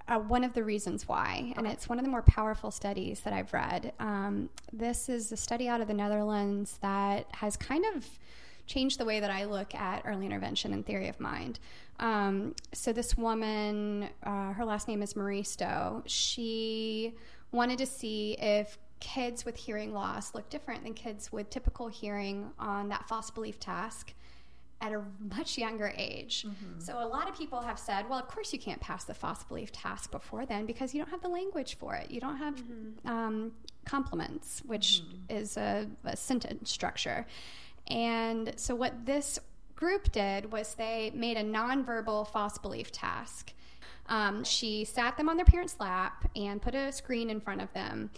uh, 0.10 0.18
one 0.18 0.44
of 0.44 0.54
the 0.54 0.64
reasons 0.64 1.08
why, 1.08 1.54
and 1.56 1.68
it's 1.68 1.88
one 1.88 2.00
of 2.00 2.04
the 2.04 2.10
more 2.10 2.24
powerful 2.24 2.72
studies 2.72 3.20
that 3.22 3.32
I've 3.32 3.54
read. 3.54 3.94
Um, 4.00 4.50
this 4.74 5.08
is 5.08 5.32
a 5.32 5.38
study 5.38 5.68
out 5.68 5.82
of 5.82 5.88
the 5.88 5.94
Netherlands 5.94 6.80
that 6.82 7.28
has 7.36 7.56
kind 7.56 7.86
of 7.96 8.08
changed 8.66 9.00
the 9.00 9.06
way 9.06 9.20
that 9.20 9.30
I 9.30 9.46
look 9.46 9.76
at 9.76 10.02
early 10.06 10.26
intervention 10.26 10.74
and 10.74 10.84
theory 10.84 11.10
of 11.10 11.20
mind. 11.20 11.60
Um, 12.00 12.56
so, 12.74 12.92
this 12.92 13.18
woman, 13.18 14.10
uh, 14.24 14.54
her 14.54 14.66
last 14.66 14.88
name 14.88 15.04
is 15.04 15.16
Meristo, 15.16 16.02
she 16.08 17.14
wanted 17.52 17.78
to 17.78 17.86
see 17.86 18.36
if 18.40 18.80
kids 19.00 19.46
with 19.46 19.56
hearing 19.56 19.94
loss 19.94 20.34
look 20.34 20.50
different 20.50 20.84
than 20.84 20.94
kids 20.94 21.32
with 21.32 21.50
typical 21.50 21.88
hearing 21.88 22.52
on 22.58 22.90
that 22.90 23.08
false 23.08 23.30
belief 23.30 23.60
task 23.60 24.14
at 24.82 24.94
a 24.94 25.02
much 25.36 25.58
younger 25.58 25.94
age. 25.98 26.46
Mm-hmm. 26.48 26.80
So 26.80 27.04
a 27.04 27.06
lot 27.06 27.28
of 27.28 27.38
people 27.38 27.62
have 27.62 27.78
said, 27.78 28.10
well, 28.10 28.20
of 28.20 28.28
course 28.28 28.54
you 28.54 28.60
can't 28.60 28.80
pass 28.80 29.04
the 29.04 29.14
false 29.14 29.44
belief 29.44 29.72
task 29.72 30.12
before 30.12 30.46
then 30.46 30.66
because 30.66 30.94
you 30.94 31.02
don't 31.02 31.10
have 31.10 31.22
the 31.22 31.30
language 31.30 31.78
for 31.78 31.96
it. 31.96 32.10
You 32.10 32.22
don't 32.22 32.38
have 32.38 32.56
mm-hmm. 32.56 33.08
um, 33.08 33.52
complements, 33.86 34.62
which 34.66 35.02
mm-hmm. 35.04 35.38
is 35.38 35.58
a, 35.58 35.88
a 36.06 36.16
sentence 36.16 36.72
structure. 36.72 37.26
And 37.88 38.54
so 38.56 38.76
what 38.76 39.06
this 39.06 39.40
group 39.76 40.12
did 40.12 40.52
was 40.52 40.76
they 40.76 41.12
made 41.14 41.38
a 41.38 41.44
nonverbal 41.44 42.28
false 42.28 42.58
belief 42.58 42.92
task. 42.92 43.54
Um, 44.08 44.44
she 44.44 44.86
sat 44.86 45.18
them 45.18 45.30
on 45.30 45.36
their 45.36 45.46
parents' 45.46 45.76
lap 45.80 46.30
and 46.36 46.62
put 46.62 46.74
a 46.74 46.92
screen 46.92 47.30
in 47.30 47.40
front 47.40 47.62
of 47.62 47.72
them 47.74 48.10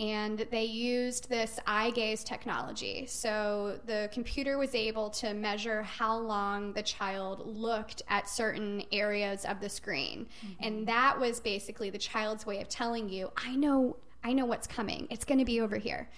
and 0.00 0.46
they 0.50 0.64
used 0.64 1.28
this 1.28 1.60
eye 1.66 1.90
gaze 1.90 2.24
technology. 2.24 3.04
So 3.06 3.78
the 3.84 4.08
computer 4.12 4.56
was 4.56 4.74
able 4.74 5.10
to 5.10 5.34
measure 5.34 5.82
how 5.82 6.16
long 6.16 6.72
the 6.72 6.82
child 6.82 7.46
looked 7.46 8.00
at 8.08 8.26
certain 8.26 8.82
areas 8.92 9.44
of 9.44 9.60
the 9.60 9.68
screen. 9.68 10.26
Mm-hmm. 10.44 10.64
And 10.64 10.88
that 10.88 11.20
was 11.20 11.38
basically 11.38 11.90
the 11.90 11.98
child's 11.98 12.46
way 12.46 12.62
of 12.62 12.68
telling 12.68 13.10
you, 13.10 13.30
I 13.36 13.54
know 13.54 13.96
I 14.22 14.32
know 14.32 14.44
what's 14.44 14.66
coming. 14.66 15.06
It's 15.10 15.24
going 15.24 15.38
to 15.38 15.44
be 15.44 15.60
over 15.60 15.76
here. 15.76 16.08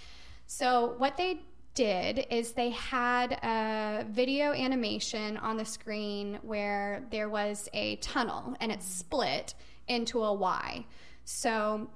So 0.46 0.94
what 0.98 1.16
they 1.16 1.40
did 1.74 2.26
is 2.30 2.52
they 2.52 2.70
had 2.70 3.32
a 3.42 4.04
video 4.10 4.52
animation 4.52 5.36
on 5.36 5.56
the 5.56 5.64
screen 5.64 6.38
where 6.42 7.04
there 7.10 7.28
was 7.28 7.68
a 7.72 7.96
tunnel 7.96 8.56
and 8.60 8.70
it 8.70 8.82
split 8.82 9.54
into 9.88 10.22
a 10.22 10.32
Y. 10.32 10.84
So 11.24 11.88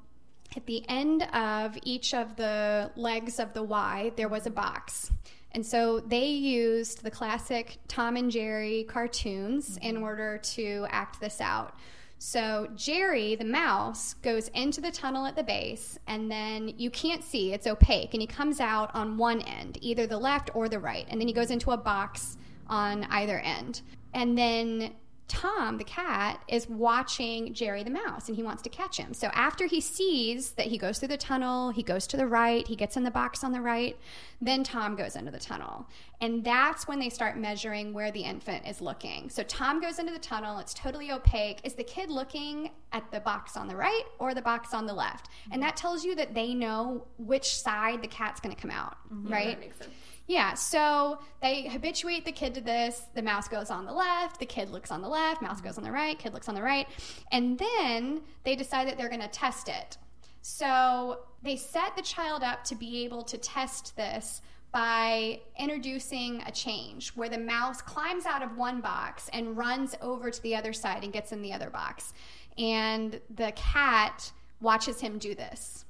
at 0.57 0.67
the 0.67 0.85
end 0.89 1.23
of 1.35 1.77
each 1.83 2.15
of 2.15 2.37
the 2.37 2.91
legs 2.97 3.39
of 3.39 3.53
the 3.53 3.63
Y, 3.63 4.13
there 4.17 4.29
was 4.29 4.47
a 4.47 4.51
box. 4.51 5.11
And 5.53 5.65
so 5.65 6.01
they 6.01 6.27
used 6.27 7.03
the 7.03 7.11
classic 7.11 7.79
Tom 7.89 8.17
and 8.17 8.31
Jerry 8.31 8.85
cartoons 8.85 9.79
mm-hmm. 9.79 9.87
in 9.87 9.97
order 9.99 10.39
to 10.39 10.87
act 10.91 11.21
this 11.21 11.41
out. 11.41 11.75
So 12.19 12.69
Jerry, 12.75 13.35
the 13.35 13.45
mouse, 13.45 14.15
goes 14.15 14.49
into 14.49 14.81
the 14.81 14.91
tunnel 14.91 15.27
at 15.27 15.37
the 15.37 15.43
base, 15.43 15.99
and 16.07 16.31
then 16.31 16.73
you 16.79 16.91
can't 16.91 17.23
see, 17.23 17.53
it's 17.53 17.67
opaque, 17.67 18.15
and 18.15 18.23
he 18.23 18.27
comes 18.27 18.59
out 18.59 18.91
on 18.95 19.19
one 19.19 19.43
end, 19.43 19.79
either 19.83 20.07
the 20.07 20.17
left 20.17 20.51
or 20.55 20.69
the 20.69 20.79
right, 20.79 21.07
and 21.11 21.21
then 21.21 21.29
he 21.29 21.35
goes 21.35 21.51
into 21.51 21.73
a 21.73 21.77
box 21.77 22.39
on 22.69 23.05
either 23.11 23.39
end. 23.41 23.83
And 24.15 24.37
then 24.37 24.95
Tom, 25.29 25.79
the 25.79 25.85
cat, 25.85 26.41
is 26.49 26.69
watching 26.69 27.53
Jerry 27.53 27.83
the 27.83 27.91
mouse 27.91 28.29
and 28.29 28.37
he 28.37 28.43
wants 28.43 28.63
to 28.63 28.69
catch 28.69 28.97
him. 28.97 29.13
So 29.13 29.27
after 29.29 29.67
he 29.67 29.81
sees 29.81 30.53
that 30.53 30.67
he 30.67 30.79
goes 30.79 30.99
through 30.99 31.09
the 31.09 31.17
tunnel, 31.17 31.71
he 31.71 31.83
goes 31.83 32.07
to 32.09 32.17
the 32.17 32.27
right, 32.27 32.67
he 32.67 32.77
gets 32.77 32.97
in 32.97 33.03
the 33.03 33.11
box 33.11 33.43
on 33.43 33.51
the 33.51 33.61
right, 33.61 33.99
then 34.41 34.63
Tom 34.63 34.95
goes 34.95 35.17
into 35.17 35.33
the 35.33 35.39
tunnel. 35.39 35.87
And 36.21 36.45
that's 36.45 36.87
when 36.87 37.01
they 37.01 37.11
start 37.11 37.37
measuring 37.37 37.93
where 37.93 38.13
the 38.13 38.21
infant 38.21 38.67
is 38.69 38.81
looking. 38.81 39.29
So 39.29 39.43
Tom 39.43 39.81
goes 39.81 39.99
into 39.99 40.13
the 40.13 40.19
tunnel, 40.19 40.59
it's 40.59 40.75
totally 40.75 41.11
opaque. 41.11 41.61
Is 41.65 41.75
the 41.75 41.85
kid 41.85 42.09
looking 42.09 42.71
at 42.93 43.11
the 43.11 43.21
box 43.21 43.57
on 43.57 43.67
the 43.67 43.77
right 43.77 44.05
or 44.19 44.33
the 44.33 44.43
box 44.43 44.75
on 44.75 44.87
the 44.87 44.95
left? 44.95 45.29
And 45.51 45.61
that 45.63 45.77
tells 45.77 46.05
you 46.05 46.15
that 46.15 46.35
they 46.35 46.55
know 46.55 47.05
which 47.19 47.57
side 47.57 48.01
the 48.01 48.09
cat's 48.09 48.41
going 48.41 48.55
to 48.55 48.61
come 48.61 48.71
out, 48.71 48.97
mm-hmm. 49.13 49.33
right? 49.33 49.59
Yeah, 49.61 49.87
yeah, 50.27 50.55
so 50.55 51.21
they 51.41 51.69
habituate 51.69 52.25
the 52.25 52.33
kid 52.33 52.55
to 52.55 52.61
this. 52.61 53.03
The 53.15 53.23
mouse 53.23 53.47
goes 53.47 53.71
on 53.71 53.85
the 53.85 53.93
left, 53.93 54.41
the 54.41 54.47
kid 54.47 54.71
looks 54.71 54.91
on 54.91 55.01
the 55.01 55.09
left, 55.09 55.41
mouse 55.41 55.61
goes 55.61 55.79
on 55.79 55.85
the 55.85 55.93
right, 55.93 56.19
kid 56.19 56.35
looks 56.35 56.49
on 56.49 56.55
the 56.55 56.63
right. 56.63 56.89
And 57.31 57.59
then 57.59 58.23
they 58.45 58.57
decide 58.57 58.89
that 58.89 58.99
they're 58.99 59.09
going 59.09 59.21
to 59.21 59.29
test 59.29 59.69
it. 59.69 59.99
So 60.43 61.21
they 61.43 61.57
set 61.57 61.97
the 61.97 62.03
child 62.03 62.43
up 62.43 62.65
to 62.65 62.75
be 62.75 63.05
able 63.05 63.23
to 63.23 63.39
test 63.39 63.97
this 63.97 64.43
by 64.73 65.41
introducing 65.59 66.43
a 66.45 66.51
change 66.51 67.11
where 67.11 67.29
the 67.29 67.39
mouse 67.39 67.81
climbs 67.81 68.27
out 68.27 68.43
of 68.43 68.57
one 68.57 68.81
box 68.81 69.31
and 69.33 69.57
runs 69.57 69.95
over 70.03 70.31
to 70.31 70.43
the 70.43 70.55
other 70.57 70.73
side 70.73 71.05
and 71.05 71.13
gets 71.13 71.33
in 71.33 71.41
the 71.41 71.53
other 71.53 71.71
box. 71.71 72.13
And 72.59 73.21
the 73.35 73.53
cat 73.55 74.33
watches 74.61 75.01
him 75.01 75.19
do 75.19 75.35
this. 75.35 75.85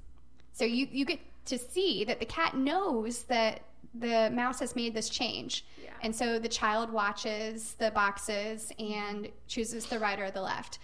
So 0.52 0.64
you, 0.64 0.88
you 0.90 1.04
get 1.04 1.20
to 1.46 1.58
see 1.58 2.04
that 2.04 2.20
the 2.20 2.26
cat 2.26 2.56
knows 2.56 3.22
that 3.24 3.62
the 3.94 4.30
mouse 4.32 4.60
has 4.60 4.76
made 4.76 4.94
this 4.94 5.08
change. 5.08 5.64
Yeah. 5.82 5.90
And 6.02 6.14
so 6.14 6.38
the 6.38 6.48
child 6.48 6.90
watches 6.90 7.74
the 7.78 7.90
boxes 7.90 8.72
and 8.78 9.28
chooses 9.46 9.86
the 9.86 9.98
right 9.98 10.18
or 10.18 10.30
the 10.30 10.42
left. 10.42 10.78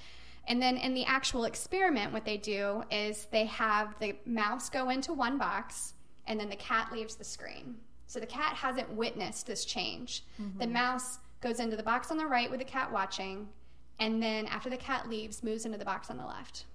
And 0.48 0.60
then 0.60 0.76
in 0.76 0.94
the 0.94 1.04
actual 1.04 1.44
experiment, 1.44 2.12
what 2.12 2.24
they 2.24 2.36
do 2.36 2.82
is 2.90 3.28
they 3.30 3.46
have 3.46 3.94
the 4.00 4.16
mouse 4.26 4.68
go 4.68 4.90
into 4.90 5.12
one 5.12 5.38
box 5.38 5.94
and 6.26 6.38
then 6.38 6.48
the 6.48 6.56
cat 6.56 6.92
leaves 6.92 7.14
the 7.14 7.24
screen. 7.24 7.76
So 8.06 8.20
the 8.20 8.26
cat 8.26 8.54
hasn't 8.56 8.90
witnessed 8.92 9.46
this 9.46 9.64
change. 9.64 10.24
Mm-hmm. 10.40 10.58
The 10.58 10.66
mouse 10.66 11.18
goes 11.40 11.60
into 11.60 11.76
the 11.76 11.82
box 11.82 12.10
on 12.10 12.16
the 12.16 12.26
right 12.26 12.50
with 12.50 12.60
the 12.60 12.64
cat 12.64 12.92
watching, 12.92 13.48
and 13.98 14.22
then 14.22 14.46
after 14.46 14.68
the 14.70 14.76
cat 14.76 15.08
leaves, 15.08 15.42
moves 15.42 15.64
into 15.64 15.78
the 15.78 15.84
box 15.84 16.10
on 16.10 16.16
the 16.16 16.26
left. 16.26 16.66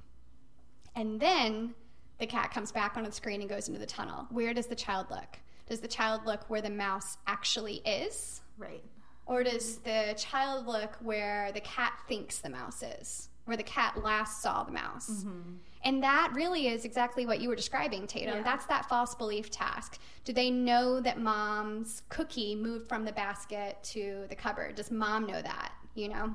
And 0.95 1.19
then 1.19 1.75
the 2.17 2.25
cat 2.25 2.51
comes 2.51 2.71
back 2.71 2.97
onto 2.97 3.09
the 3.09 3.15
screen 3.15 3.41
and 3.41 3.49
goes 3.49 3.67
into 3.67 3.79
the 3.79 3.85
tunnel. 3.85 4.25
Where 4.31 4.53
does 4.53 4.67
the 4.67 4.75
child 4.75 5.07
look? 5.11 5.37
Does 5.67 5.79
the 5.79 5.87
child 5.87 6.21
look 6.25 6.49
where 6.49 6.61
the 6.61 6.69
mouse 6.69 7.17
actually 7.27 7.81
is? 7.85 8.41
Right. 8.57 8.83
Or 9.25 9.43
does 9.43 9.77
the 9.77 10.13
child 10.17 10.67
look 10.67 10.95
where 11.01 11.51
the 11.51 11.59
cat 11.61 11.93
thinks 12.07 12.39
the 12.39 12.49
mouse 12.49 12.81
is? 12.81 13.29
Where 13.45 13.57
the 13.57 13.63
cat 13.63 14.01
last 14.03 14.41
saw 14.41 14.63
the 14.63 14.71
mouse? 14.71 15.09
Mm-hmm. 15.09 15.55
And 15.83 16.03
that 16.03 16.31
really 16.33 16.67
is 16.67 16.85
exactly 16.85 17.25
what 17.25 17.39
you 17.39 17.49
were 17.49 17.55
describing, 17.55 18.07
Tatum. 18.07 18.37
Yeah. 18.37 18.43
That's 18.43 18.65
that 18.65 18.89
false 18.89 19.15
belief 19.15 19.49
task. 19.49 19.99
Do 20.25 20.33
they 20.33 20.49
know 20.49 20.99
that 20.99 21.19
mom's 21.19 22.01
cookie 22.09 22.55
moved 22.55 22.89
from 22.89 23.05
the 23.05 23.11
basket 23.13 23.77
to 23.83 24.25
the 24.27 24.35
cupboard? 24.35 24.75
Does 24.75 24.91
mom 24.91 25.27
know 25.27 25.41
that? 25.41 25.71
You 25.97 26.09
know? 26.09 26.31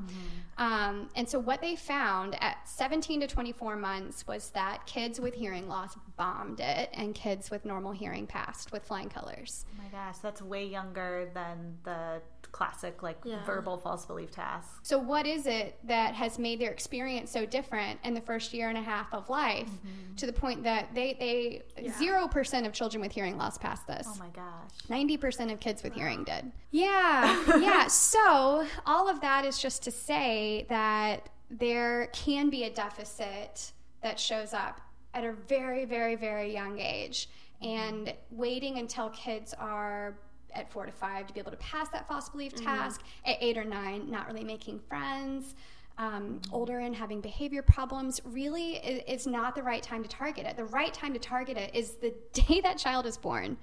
Um, 0.58 1.08
and 1.16 1.28
so, 1.28 1.38
what 1.38 1.60
they 1.62 1.76
found 1.76 2.36
at 2.42 2.68
17 2.68 3.20
to 3.20 3.26
24 3.26 3.76
months 3.76 4.26
was 4.26 4.50
that 4.50 4.84
kids 4.86 5.18
with 5.20 5.34
hearing 5.34 5.68
loss 5.68 5.96
bombed 6.16 6.60
it, 6.60 6.90
and 6.92 7.14
kids 7.14 7.50
with 7.50 7.64
normal 7.64 7.92
hearing 7.92 8.26
passed 8.26 8.70
with 8.72 8.84
flying 8.84 9.08
colors. 9.08 9.64
Oh 9.72 9.82
my 9.82 9.88
gosh, 9.88 10.18
that's 10.18 10.42
way 10.42 10.66
younger 10.66 11.30
than 11.34 11.78
the 11.84 12.20
classic 12.52 13.02
like 13.02 13.16
Yeah. 13.24 13.42
verbal 13.46 13.78
false 13.78 14.04
belief 14.04 14.30
task. 14.30 14.68
So, 14.82 14.98
what 14.98 15.26
is 15.26 15.46
it 15.46 15.78
that 15.84 16.14
has 16.14 16.38
made 16.38 16.60
their 16.60 16.70
experience 16.70 17.30
so 17.30 17.46
different 17.46 17.98
in 18.04 18.12
the 18.12 18.20
first 18.20 18.52
year 18.52 18.68
and 18.68 18.76
a 18.76 18.82
half 18.82 19.12
of 19.14 19.30
life 19.30 19.70
to 20.18 20.26
the 20.26 20.34
point 20.34 20.62
that 20.64 20.94
they, 20.94 21.14
they 21.18 21.62
Yeah. 21.82 21.92
0% 21.92 22.66
of 22.66 22.72
children 22.74 23.00
with 23.00 23.10
hearing 23.12 23.38
loss 23.38 23.56
passed 23.56 23.86
this? 23.86 24.06
Oh 24.06 24.16
my 24.18 24.28
gosh. 24.28 24.70
90% 24.90 25.50
of 25.50 25.60
kids 25.60 25.82
with 25.82 25.94
hearing 25.94 26.24
did. 26.24 26.52
Yeah, 26.70 27.58
yeah. 27.58 27.86
So, 27.88 28.66
all 28.86 29.08
of 29.08 29.20
that 29.22 29.44
is 29.46 29.51
just 29.60 29.82
to 29.84 29.90
say 29.90 30.66
that 30.68 31.28
there 31.50 32.08
can 32.12 32.50
be 32.50 32.64
a 32.64 32.70
deficit 32.70 33.72
that 34.02 34.18
shows 34.18 34.54
up 34.54 34.80
at 35.14 35.24
a 35.24 35.32
very, 35.32 35.84
very, 35.84 36.16
very 36.16 36.52
young 36.52 36.78
age. 36.78 37.28
And 37.60 38.12
waiting 38.30 38.78
until 38.78 39.10
kids 39.10 39.54
are 39.58 40.14
at 40.54 40.70
four 40.70 40.86
to 40.86 40.92
five 40.92 41.26
to 41.26 41.34
be 41.34 41.40
able 41.40 41.50
to 41.50 41.56
pass 41.58 41.88
that 41.90 42.06
false 42.08 42.28
belief 42.28 42.54
task, 42.54 43.02
at 43.24 43.36
eight 43.40 43.56
or 43.56 43.64
nine, 43.64 44.10
not 44.10 44.26
really 44.26 44.44
making 44.44 44.80
friends. 44.88 45.54
Um, 45.98 46.40
older 46.50 46.78
and 46.78 46.96
having 46.96 47.20
behavior 47.20 47.62
problems 47.62 48.20
really 48.24 48.76
is 48.76 49.26
not 49.26 49.54
the 49.54 49.62
right 49.62 49.82
time 49.82 50.02
to 50.02 50.08
target 50.08 50.46
it. 50.46 50.56
The 50.56 50.64
right 50.64 50.92
time 50.92 51.12
to 51.12 51.18
target 51.18 51.58
it 51.58 51.74
is 51.74 51.92
the 51.96 52.14
day 52.32 52.60
that 52.62 52.78
child 52.78 53.06
is 53.06 53.16
born. 53.16 53.58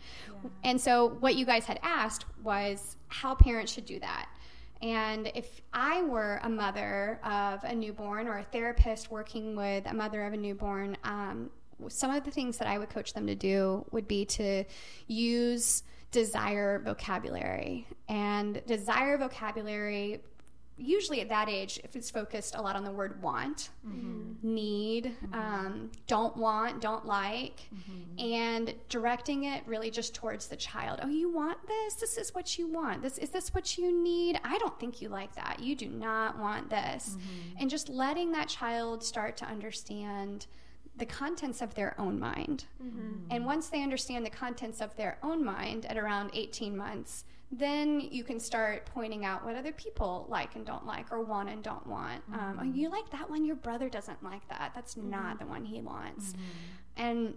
And 0.64 0.80
so, 0.80 1.18
what 1.20 1.36
you 1.36 1.46
guys 1.46 1.66
had 1.66 1.80
asked 1.82 2.26
was 2.44 2.98
how 3.08 3.34
parents 3.34 3.74
should 3.74 3.86
do 3.86 4.00
that. 4.00 4.30
And 4.82 5.32
if 5.36 5.62
I 5.74 6.04
were 6.04 6.40
a 6.44 6.50
mother 6.50 7.20
of 7.24 7.64
a 7.64 7.76
newborn 7.76 8.28
or 8.28 8.38
a 8.38 8.44
therapist 8.44 9.12
working 9.12 9.56
with 9.56 9.86
a 9.86 9.94
mother 9.94 10.26
of 10.26 10.34
a 10.34 10.38
newborn, 10.38 10.96
um, 11.04 11.50
some 11.88 12.12
of 12.12 12.24
the 12.24 12.32
things 12.32 12.58
that 12.58 12.68
I 12.68 12.78
would 12.78 12.90
coach 12.90 13.14
them 13.14 13.28
to 13.28 13.36
do 13.36 13.86
would 13.92 14.08
be 14.08 14.26
to 14.26 14.64
use 15.08 15.84
desire 16.12 16.80
vocabulary. 16.80 17.88
And 18.08 18.62
desire 18.66 19.18
vocabulary, 19.18 20.22
usually 20.80 21.22
at 21.22 21.30
that 21.30 21.50
age, 21.50 21.80
if 21.84 21.96
it's 21.96 22.10
focused 22.10 22.56
a 22.56 22.62
lot 22.62 22.76
on 22.76 22.84
the 22.84 22.92
word 22.92 23.22
want, 23.22 23.70
mm-hmm. 23.86 24.34
need, 24.42 25.16
mm-hmm. 25.24 25.34
um, 25.34 25.92
don't 26.08 26.36
want, 26.38 26.82
don't 26.82 27.06
like, 27.06 27.62
mm-hmm. 27.74 28.20
and 28.20 28.74
directing 28.88 29.44
it 29.44 29.64
really 29.68 29.92
just 29.92 30.16
towards 30.16 30.48
the 30.48 30.56
child. 30.56 31.00
Oh, 31.04 31.10
you 31.10 31.32
want 31.32 31.58
this? 31.68 31.96
This 31.96 32.18
is 32.18 32.34
what 32.34 32.58
you 32.58 32.68
want. 32.68 33.02
This 33.02 33.18
is 33.18 33.30
this 33.30 33.54
what 33.54 33.78
you 33.78 33.92
need? 33.92 34.40
I 34.44 34.58
don't 34.58 34.80
think 34.80 35.02
you 35.02 35.10
like 35.10 35.36
that. 35.36 35.60
You 35.60 35.76
do 35.76 35.88
not 35.88 36.40
want 36.40 36.70
this. 36.70 37.18
And 37.60 37.70
just 37.70 37.90
letting 37.90 38.32
that 38.32 38.48
child 38.48 39.04
start 39.04 39.38
to 39.38 39.46
understand 39.46 40.48
the 40.98 41.06
contents 41.06 41.62
of 41.62 41.74
their 41.76 42.00
own 42.00 42.20
mind. 42.20 42.66
And 43.30 43.46
once 43.46 43.70
they 43.70 43.82
understand 43.82 44.26
the 44.26 44.30
contents 44.30 44.82
of 44.82 44.96
their 44.96 45.18
own 45.24 45.44
mind 45.44 45.86
at 45.86 45.98
around 45.98 46.32
18 46.34 46.76
months, 46.76 47.24
then 47.52 48.00
you 48.00 48.24
can 48.24 48.40
start 48.40 48.86
pointing 48.86 49.26
out 49.26 49.44
what 49.44 49.56
other 49.56 49.72
people 49.72 50.28
like 50.30 50.56
and 50.56 50.66
don't 50.66 50.86
like, 50.86 51.12
or 51.12 51.22
want 51.22 51.50
and 51.50 51.64
don't 51.64 51.86
want. 51.88 52.22
Um, 52.32 52.58
oh, 52.60 52.64
mm-hmm. 52.64 52.76
you 52.76 52.90
like 52.90 53.10
that 53.12 53.30
one, 53.30 53.44
your 53.44 53.56
brother 53.56 53.90
doesn't 53.90 54.24
like 54.24 54.48
that. 54.50 54.72
That's 54.76 54.96
mm-hmm. 54.96 55.10
not 55.10 55.40
the 55.40 55.46
one 55.46 55.66
he 55.66 55.82
wants. 55.82 56.34
Mm-hmm. 56.34 56.42
And 56.98 57.34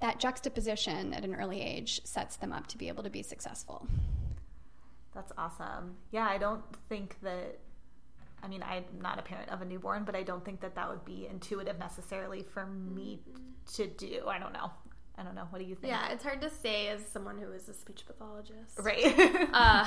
that 0.00 0.18
juxtaposition 0.18 1.12
at 1.12 1.24
an 1.24 1.34
early 1.34 1.60
age 1.60 2.00
sets 2.04 2.36
them 2.36 2.52
up 2.52 2.66
to 2.68 2.78
be 2.78 2.88
able 2.88 3.02
to 3.02 3.10
be 3.10 3.22
successful. 3.22 3.86
That's 5.14 5.32
awesome. 5.36 5.96
Yeah, 6.10 6.26
I 6.26 6.38
don't 6.38 6.62
think 6.88 7.16
that. 7.22 7.58
I 8.44 8.48
mean, 8.48 8.64
I'm 8.64 8.84
not 9.00 9.20
a 9.20 9.22
parent 9.22 9.50
of 9.50 9.62
a 9.62 9.64
newborn, 9.64 10.02
but 10.02 10.16
I 10.16 10.24
don't 10.24 10.44
think 10.44 10.60
that 10.62 10.74
that 10.74 10.88
would 10.88 11.04
be 11.04 11.28
intuitive 11.30 11.78
necessarily 11.78 12.42
for 12.42 12.66
me 12.66 13.20
to 13.74 13.86
do. 13.86 14.26
I 14.26 14.40
don't 14.40 14.52
know. 14.52 14.72
I 15.18 15.22
don't 15.22 15.34
know. 15.34 15.46
What 15.50 15.58
do 15.60 15.64
you 15.64 15.74
think? 15.74 15.92
Yeah, 15.92 16.08
it's 16.10 16.24
hard 16.24 16.40
to 16.40 16.50
say 16.50 16.88
as 16.88 17.06
someone 17.06 17.38
who 17.38 17.52
is 17.52 17.68
a 17.68 17.74
speech 17.74 18.04
pathologist. 18.06 18.78
Right. 18.78 19.48
Uh, 19.52 19.84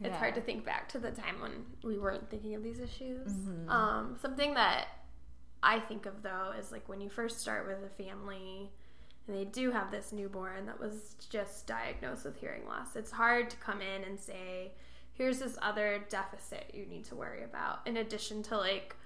Yeah. 0.00 0.08
It's 0.08 0.16
hard 0.16 0.34
to 0.36 0.40
think 0.40 0.64
back 0.64 0.88
to 0.90 0.98
the 0.98 1.10
time 1.10 1.42
when 1.42 1.52
we 1.84 1.98
weren't 1.98 2.30
thinking 2.30 2.54
of 2.54 2.62
these 2.62 2.80
issues. 2.80 3.30
Mm-hmm. 3.32 3.68
Um, 3.68 4.16
something 4.22 4.54
that 4.54 4.86
I 5.62 5.78
think 5.78 6.06
of 6.06 6.22
though 6.22 6.52
is 6.58 6.72
like 6.72 6.88
when 6.88 7.02
you 7.02 7.10
first 7.10 7.38
start 7.40 7.66
with 7.66 7.84
a 7.84 8.02
family 8.02 8.70
and 9.26 9.36
they 9.36 9.44
do 9.44 9.70
have 9.70 9.90
this 9.90 10.10
newborn 10.12 10.64
that 10.66 10.80
was 10.80 11.16
just 11.30 11.66
diagnosed 11.66 12.24
with 12.24 12.36
hearing 12.36 12.66
loss. 12.66 12.96
It's 12.96 13.10
hard 13.10 13.50
to 13.50 13.56
come 13.58 13.82
in 13.82 14.04
and 14.04 14.18
say, 14.18 14.72
here's 15.12 15.38
this 15.38 15.58
other 15.60 16.02
deficit 16.08 16.70
you 16.72 16.86
need 16.86 17.04
to 17.06 17.14
worry 17.14 17.44
about, 17.44 17.86
in 17.86 17.98
addition 17.98 18.42
to 18.44 18.56
like 18.56 18.96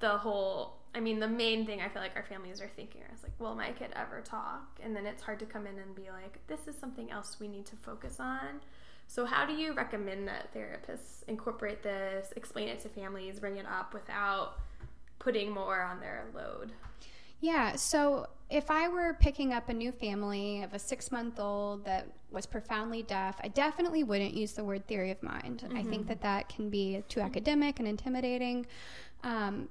the 0.00 0.18
whole 0.18 0.81
I 0.94 1.00
mean, 1.00 1.18
the 1.20 1.28
main 1.28 1.64
thing 1.64 1.80
I 1.80 1.88
feel 1.88 2.02
like 2.02 2.16
our 2.16 2.22
families 2.22 2.60
are 2.60 2.70
thinking 2.76 3.00
is 3.14 3.22
like, 3.22 3.32
will 3.38 3.54
my 3.54 3.70
kid 3.72 3.90
ever 3.96 4.20
talk? 4.20 4.78
And 4.82 4.94
then 4.94 5.06
it's 5.06 5.22
hard 5.22 5.38
to 5.38 5.46
come 5.46 5.66
in 5.66 5.78
and 5.78 5.94
be 5.94 6.10
like, 6.10 6.38
this 6.48 6.66
is 6.66 6.76
something 6.78 7.10
else 7.10 7.38
we 7.40 7.48
need 7.48 7.64
to 7.66 7.76
focus 7.76 8.20
on. 8.20 8.60
So, 9.06 9.24
how 9.24 9.46
do 9.46 9.52
you 9.52 9.74
recommend 9.74 10.28
that 10.28 10.54
therapists 10.54 11.22
incorporate 11.28 11.82
this, 11.82 12.32
explain 12.36 12.68
it 12.68 12.80
to 12.80 12.88
families, 12.88 13.40
bring 13.40 13.56
it 13.56 13.66
up 13.66 13.92
without 13.94 14.58
putting 15.18 15.50
more 15.50 15.82
on 15.82 16.00
their 16.00 16.24
load? 16.34 16.72
Yeah, 17.40 17.74
so 17.74 18.28
if 18.50 18.70
I 18.70 18.88
were 18.88 19.14
picking 19.14 19.52
up 19.52 19.68
a 19.68 19.74
new 19.74 19.90
family 19.90 20.62
of 20.62 20.74
a 20.74 20.78
six 20.78 21.10
month 21.10 21.40
old 21.40 21.84
that 21.84 22.06
was 22.30 22.46
profoundly 22.46 23.02
deaf, 23.02 23.36
I 23.42 23.48
definitely 23.48 24.04
wouldn't 24.04 24.34
use 24.34 24.52
the 24.52 24.62
word 24.62 24.86
theory 24.86 25.10
of 25.10 25.22
mind. 25.22 25.64
I 25.74 25.82
think 25.82 26.06
that 26.06 26.20
that 26.22 26.48
can 26.48 26.70
be 26.70 27.02
too 27.08 27.20
academic 27.20 27.80
and 27.80 27.88
intimidating. 27.88 28.66
Um, 29.24 29.68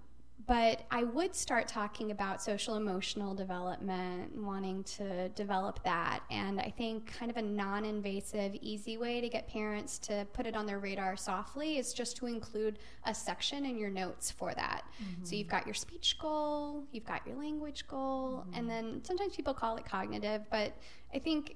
but 0.48 0.86
I 0.90 1.04
would 1.04 1.36
start 1.36 1.68
talking 1.68 2.12
about 2.12 2.42
social 2.42 2.76
emotional 2.76 3.36
development, 3.36 4.36
wanting 4.36 4.84
to 4.84 5.30
develop 5.30 5.84
that. 5.84 6.22
And 6.32 6.60
I 6.60 6.74
think 6.76 7.14
kind 7.18 7.30
of 7.30 7.38
a 7.38 7.42
non 7.42 7.86
invasive, 7.86 8.56
easy 8.62 8.98
way 8.98 9.22
to 9.22 9.30
get 9.30 9.48
parents 9.48 10.00
to 10.00 10.26
put 10.34 10.46
it 10.46 10.56
on 10.56 10.66
their 10.66 10.80
radar 10.80 11.18
softly 11.18 11.78
is 11.78 11.94
just 11.94 12.16
to 12.18 12.28
include 12.28 12.80
a 13.06 13.14
section 13.14 13.66
in 13.66 13.78
your 13.78 13.90
notes 13.90 14.32
for 14.32 14.54
that. 14.54 14.84
So 14.98 15.04
mm-hmm. 15.04 15.36
you've 15.36 15.48
got 15.48 15.66
your 15.68 15.76
speech 15.76 16.18
goal, 16.20 16.86
you've 16.92 17.06
got 17.06 17.26
your 17.28 17.36
language 17.36 17.88
goal, 17.88 18.46
mm-hmm. 18.46 18.60
and 18.60 18.70
then 18.70 19.02
sometimes 19.04 19.36
people 19.36 19.54
call 19.54 19.78
it 19.78 19.86
cognitive, 19.86 20.44
but 20.50 20.78
I 21.14 21.20
think 21.20 21.56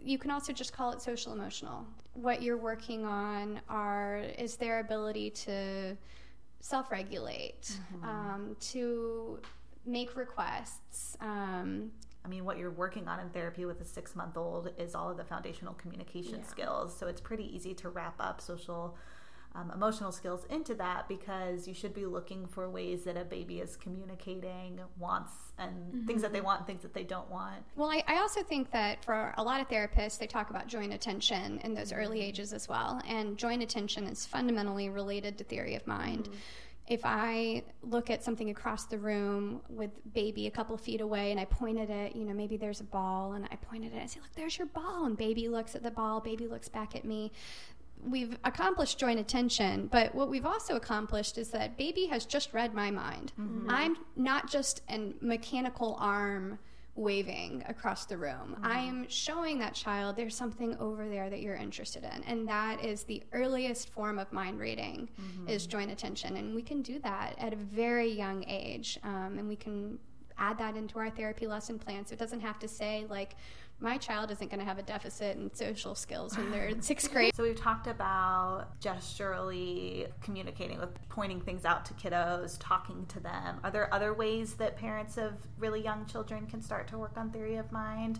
you 0.00 0.18
can 0.18 0.30
also 0.30 0.52
just 0.52 0.72
call 0.72 0.92
it 0.92 1.02
social 1.02 1.32
emotional. 1.32 1.84
What 2.14 2.42
you're 2.42 2.56
working 2.56 3.04
on 3.04 3.60
are 3.68 4.22
is 4.38 4.56
their 4.56 4.80
ability 4.80 5.30
to 5.30 5.96
self 6.60 6.90
regulate, 6.90 7.72
um, 8.02 8.56
to 8.60 9.40
make 9.86 10.16
requests. 10.16 11.16
Um, 11.20 11.90
I 12.24 12.28
mean, 12.28 12.44
what 12.44 12.58
you're 12.58 12.70
working 12.70 13.08
on 13.08 13.20
in 13.20 13.30
therapy 13.30 13.64
with 13.64 13.80
a 13.80 13.84
six 13.84 14.14
month 14.14 14.36
old 14.36 14.72
is 14.78 14.94
all 14.94 15.10
of 15.10 15.16
the 15.16 15.24
foundational 15.24 15.74
communication 15.74 16.44
skills. 16.44 16.96
So 16.96 17.06
it's 17.06 17.20
pretty 17.20 17.54
easy 17.54 17.74
to 17.74 17.88
wrap 17.88 18.16
up 18.20 18.40
social 18.40 18.96
um, 19.58 19.70
emotional 19.74 20.12
skills 20.12 20.44
into 20.50 20.74
that 20.74 21.08
because 21.08 21.66
you 21.66 21.74
should 21.74 21.94
be 21.94 22.06
looking 22.06 22.46
for 22.46 22.68
ways 22.68 23.04
that 23.04 23.16
a 23.16 23.24
baby 23.24 23.60
is 23.60 23.76
communicating 23.76 24.80
wants 24.98 25.32
and 25.58 26.06
things 26.06 26.22
that 26.22 26.32
they 26.32 26.38
mm-hmm. 26.38 26.46
want 26.46 26.60
and 26.60 26.66
things 26.66 26.82
that 26.82 26.94
they 26.94 27.04
don't 27.04 27.28
want. 27.30 27.64
well, 27.76 27.90
I, 27.90 28.04
I 28.06 28.18
also 28.18 28.42
think 28.42 28.70
that 28.72 29.04
for 29.04 29.34
a 29.36 29.42
lot 29.42 29.60
of 29.60 29.68
therapists, 29.68 30.18
they 30.18 30.26
talk 30.26 30.50
about 30.50 30.66
joint 30.66 30.92
attention 30.92 31.58
in 31.64 31.74
those 31.74 31.92
early 31.92 32.18
mm-hmm. 32.18 32.28
ages 32.28 32.52
as 32.52 32.68
well. 32.68 33.00
And 33.06 33.36
joint 33.36 33.62
attention 33.62 34.06
is 34.06 34.24
fundamentally 34.24 34.88
related 34.88 35.38
to 35.38 35.44
theory 35.44 35.74
of 35.74 35.86
mind. 35.86 36.24
Mm-hmm. 36.24 36.38
If 36.86 37.00
I 37.04 37.64
look 37.82 38.08
at 38.08 38.24
something 38.24 38.48
across 38.48 38.86
the 38.86 38.96
room 38.96 39.60
with 39.68 39.90
baby 40.14 40.46
a 40.46 40.50
couple 40.50 40.74
feet 40.78 41.02
away 41.02 41.30
and 41.32 41.38
I 41.38 41.44
point 41.44 41.78
at 41.78 41.90
it, 41.90 42.16
you 42.16 42.24
know, 42.24 42.32
maybe 42.32 42.56
there's 42.56 42.80
a 42.80 42.84
ball 42.84 43.34
and 43.34 43.46
I 43.50 43.56
point 43.56 43.84
at 43.84 43.90
it 43.90 43.94
and 43.94 44.02
I 44.02 44.06
say, 44.06 44.20
Look, 44.20 44.34
there's 44.34 44.56
your 44.56 44.68
ball. 44.68 45.04
And 45.04 45.14
baby 45.14 45.48
looks 45.48 45.74
at 45.74 45.82
the 45.82 45.90
ball, 45.90 46.20
baby 46.20 46.46
looks 46.46 46.70
back 46.70 46.96
at 46.96 47.04
me. 47.04 47.30
We've 48.04 48.36
accomplished 48.44 48.98
joint 48.98 49.18
attention, 49.18 49.88
but 49.90 50.14
what 50.14 50.28
we've 50.28 50.46
also 50.46 50.76
accomplished 50.76 51.38
is 51.38 51.50
that 51.50 51.76
baby 51.76 52.06
has 52.06 52.24
just 52.24 52.52
read 52.54 52.74
my 52.74 52.90
mind. 52.90 53.32
Mm-hmm. 53.38 53.70
I'm 53.70 53.96
not 54.16 54.50
just 54.50 54.82
a 54.88 55.12
mechanical 55.20 55.96
arm 56.00 56.58
waving 56.98 57.62
across 57.68 58.06
the 58.06 58.18
room. 58.18 58.56
I 58.62 58.78
mm-hmm. 58.78 58.88
am 58.88 59.08
showing 59.08 59.58
that 59.60 59.72
child 59.72 60.16
there's 60.16 60.34
something 60.34 60.76
over 60.78 61.08
there 61.08 61.30
that 61.30 61.40
you're 61.40 61.54
interested 61.54 62.02
in. 62.02 62.24
And 62.24 62.46
that 62.48 62.84
is 62.84 63.04
the 63.04 63.22
earliest 63.32 63.90
form 63.90 64.18
of 64.18 64.32
mind 64.32 64.58
reading 64.58 65.08
mm-hmm. 65.20 65.48
is 65.48 65.66
joint 65.66 65.92
attention. 65.92 66.36
And 66.36 66.54
we 66.54 66.62
can 66.62 66.82
do 66.82 66.98
that 67.00 67.36
at 67.38 67.52
a 67.52 67.56
very 67.56 68.10
young 68.10 68.44
age. 68.48 68.98
Um, 69.04 69.36
and 69.38 69.48
we 69.48 69.54
can 69.54 69.98
add 70.38 70.58
that 70.58 70.76
into 70.76 70.98
our 70.98 71.10
therapy 71.10 71.46
lesson 71.46 71.78
plan. 71.78 72.04
So 72.04 72.14
it 72.14 72.18
doesn't 72.18 72.40
have 72.40 72.58
to 72.60 72.68
say 72.68 73.06
like 73.08 73.36
my 73.80 73.96
child 73.96 74.30
isn't 74.30 74.50
going 74.50 74.58
to 74.58 74.64
have 74.64 74.78
a 74.78 74.82
deficit 74.82 75.36
in 75.36 75.54
social 75.54 75.94
skills 75.94 76.36
when 76.36 76.50
they're 76.50 76.66
in 76.66 76.82
sixth 76.82 77.12
grade. 77.12 77.34
So 77.34 77.44
we've 77.44 77.60
talked 77.60 77.86
about 77.86 78.80
gesturally 78.80 80.08
communicating 80.20 80.80
with 80.80 80.90
pointing 81.08 81.40
things 81.40 81.64
out 81.64 81.84
to 81.86 81.94
kiddos, 81.94 82.56
talking 82.58 83.06
to 83.06 83.20
them. 83.20 83.60
Are 83.62 83.70
there 83.70 83.92
other 83.94 84.14
ways 84.14 84.54
that 84.54 84.76
parents 84.76 85.16
of 85.16 85.34
really 85.58 85.82
young 85.82 86.06
children 86.06 86.46
can 86.46 86.60
start 86.60 86.88
to 86.88 86.98
work 86.98 87.16
on 87.16 87.30
theory 87.30 87.56
of 87.56 87.70
mind? 87.70 88.18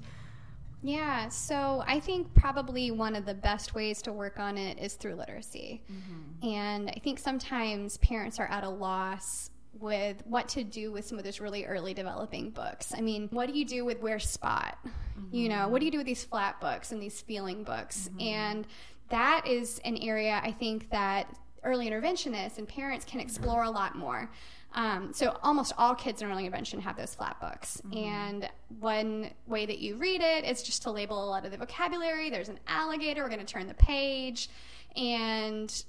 Yeah, 0.80 1.28
so 1.28 1.82
I 1.86 1.98
think 1.98 2.32
probably 2.34 2.92
one 2.92 3.16
of 3.16 3.26
the 3.26 3.34
best 3.34 3.74
ways 3.74 4.00
to 4.02 4.12
work 4.12 4.38
on 4.38 4.56
it 4.56 4.78
is 4.78 4.94
through 4.94 5.16
literacy. 5.16 5.82
Mm-hmm. 5.90 6.48
And 6.48 6.88
I 6.90 7.00
think 7.02 7.18
sometimes 7.18 7.96
parents 7.96 8.38
are 8.38 8.46
at 8.46 8.62
a 8.62 8.68
loss 8.68 9.50
with 9.80 10.22
what 10.26 10.48
to 10.50 10.64
do 10.64 10.92
with 10.92 11.06
some 11.06 11.18
of 11.18 11.24
those 11.24 11.40
really 11.40 11.64
early 11.64 11.94
developing 11.94 12.50
books. 12.50 12.92
I 12.96 13.00
mean, 13.00 13.28
what 13.30 13.46
do 13.46 13.58
you 13.58 13.64
do 13.64 13.84
with 13.84 14.00
Where 14.00 14.18
Spot? 14.18 14.76
Mm-hmm. 14.84 15.34
You 15.34 15.48
know, 15.48 15.68
what 15.68 15.80
do 15.80 15.86
you 15.86 15.92
do 15.92 15.98
with 15.98 16.06
these 16.06 16.24
flap 16.24 16.60
books 16.60 16.92
and 16.92 17.02
these 17.02 17.20
feeling 17.20 17.64
books? 17.64 18.08
Mm-hmm. 18.08 18.20
And 18.20 18.66
that 19.08 19.46
is 19.46 19.80
an 19.84 19.96
area 19.96 20.40
I 20.42 20.52
think 20.52 20.90
that 20.90 21.34
early 21.64 21.90
interventionists 21.90 22.58
and 22.58 22.68
parents 22.68 23.04
can 23.04 23.20
explore 23.20 23.64
a 23.64 23.70
lot 23.70 23.96
more. 23.96 24.30
Um, 24.74 25.12
so 25.14 25.38
almost 25.42 25.72
all 25.78 25.94
kids 25.94 26.20
in 26.20 26.30
early 26.30 26.44
intervention 26.44 26.80
have 26.80 26.96
those 26.96 27.14
flap 27.14 27.40
books, 27.40 27.80
mm-hmm. 27.86 27.96
and 27.96 28.50
one 28.80 29.30
way 29.46 29.64
that 29.64 29.78
you 29.78 29.96
read 29.96 30.20
it 30.20 30.44
is 30.44 30.62
just 30.62 30.82
to 30.82 30.90
label 30.90 31.24
a 31.24 31.28
lot 31.28 31.46
of 31.46 31.52
the 31.52 31.56
vocabulary. 31.56 32.28
There's 32.28 32.50
an 32.50 32.60
alligator. 32.68 33.22
We're 33.22 33.30
going 33.30 33.40
to 33.40 33.46
turn 33.46 33.66
the 33.66 33.74
page, 33.74 34.50
and 34.94 35.84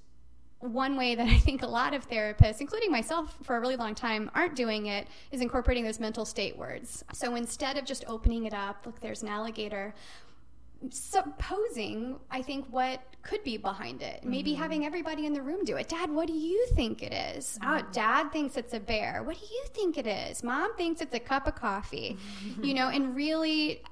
one 0.59 0.97
way 0.97 1.15
that 1.15 1.27
I 1.27 1.37
think 1.37 1.63
a 1.63 1.67
lot 1.67 1.93
of 1.93 2.07
therapists, 2.09 2.61
including 2.61 2.91
myself 2.91 3.37
for 3.43 3.57
a 3.57 3.59
really 3.59 3.75
long 3.75 3.95
time, 3.95 4.29
aren't 4.35 4.55
doing 4.55 4.87
it 4.87 5.07
is 5.31 5.41
incorporating 5.41 5.83
those 5.83 5.99
mental 5.99 6.25
state 6.25 6.57
words. 6.57 7.03
So 7.13 7.35
instead 7.35 7.77
of 7.77 7.85
just 7.85 8.03
opening 8.07 8.45
it 8.45 8.53
up, 8.53 8.85
look, 8.85 8.99
there's 8.99 9.23
an 9.23 9.29
alligator, 9.29 9.93
supposing 10.91 12.17
I 12.31 12.41
think 12.41 12.65
what 12.69 13.01
could 13.21 13.43
be 13.43 13.57
behind 13.57 14.01
it. 14.01 14.23
Maybe 14.23 14.51
mm-hmm. 14.51 14.61
having 14.61 14.85
everybody 14.85 15.25
in 15.25 15.33
the 15.33 15.41
room 15.41 15.65
do 15.65 15.75
it. 15.75 15.89
Dad, 15.89 16.09
what 16.09 16.27
do 16.27 16.33
you 16.33 16.67
think 16.67 17.03
it 17.03 17.13
is? 17.13 17.59
Mm-hmm. 17.61 17.85
Oh, 17.85 17.91
dad 17.91 18.31
thinks 18.31 18.55
it's 18.55 18.73
a 18.73 18.79
bear. 18.79 19.23
What 19.23 19.37
do 19.37 19.45
you 19.45 19.63
think 19.73 19.97
it 19.97 20.07
is? 20.07 20.41
Mom 20.41 20.75
thinks 20.77 21.01
it's 21.01 21.13
a 21.13 21.19
cup 21.19 21.47
of 21.47 21.55
coffee. 21.55 22.17
Mm-hmm. 22.45 22.63
You 22.63 22.73
know, 22.75 22.87
and 22.93 23.15
really 23.15 23.83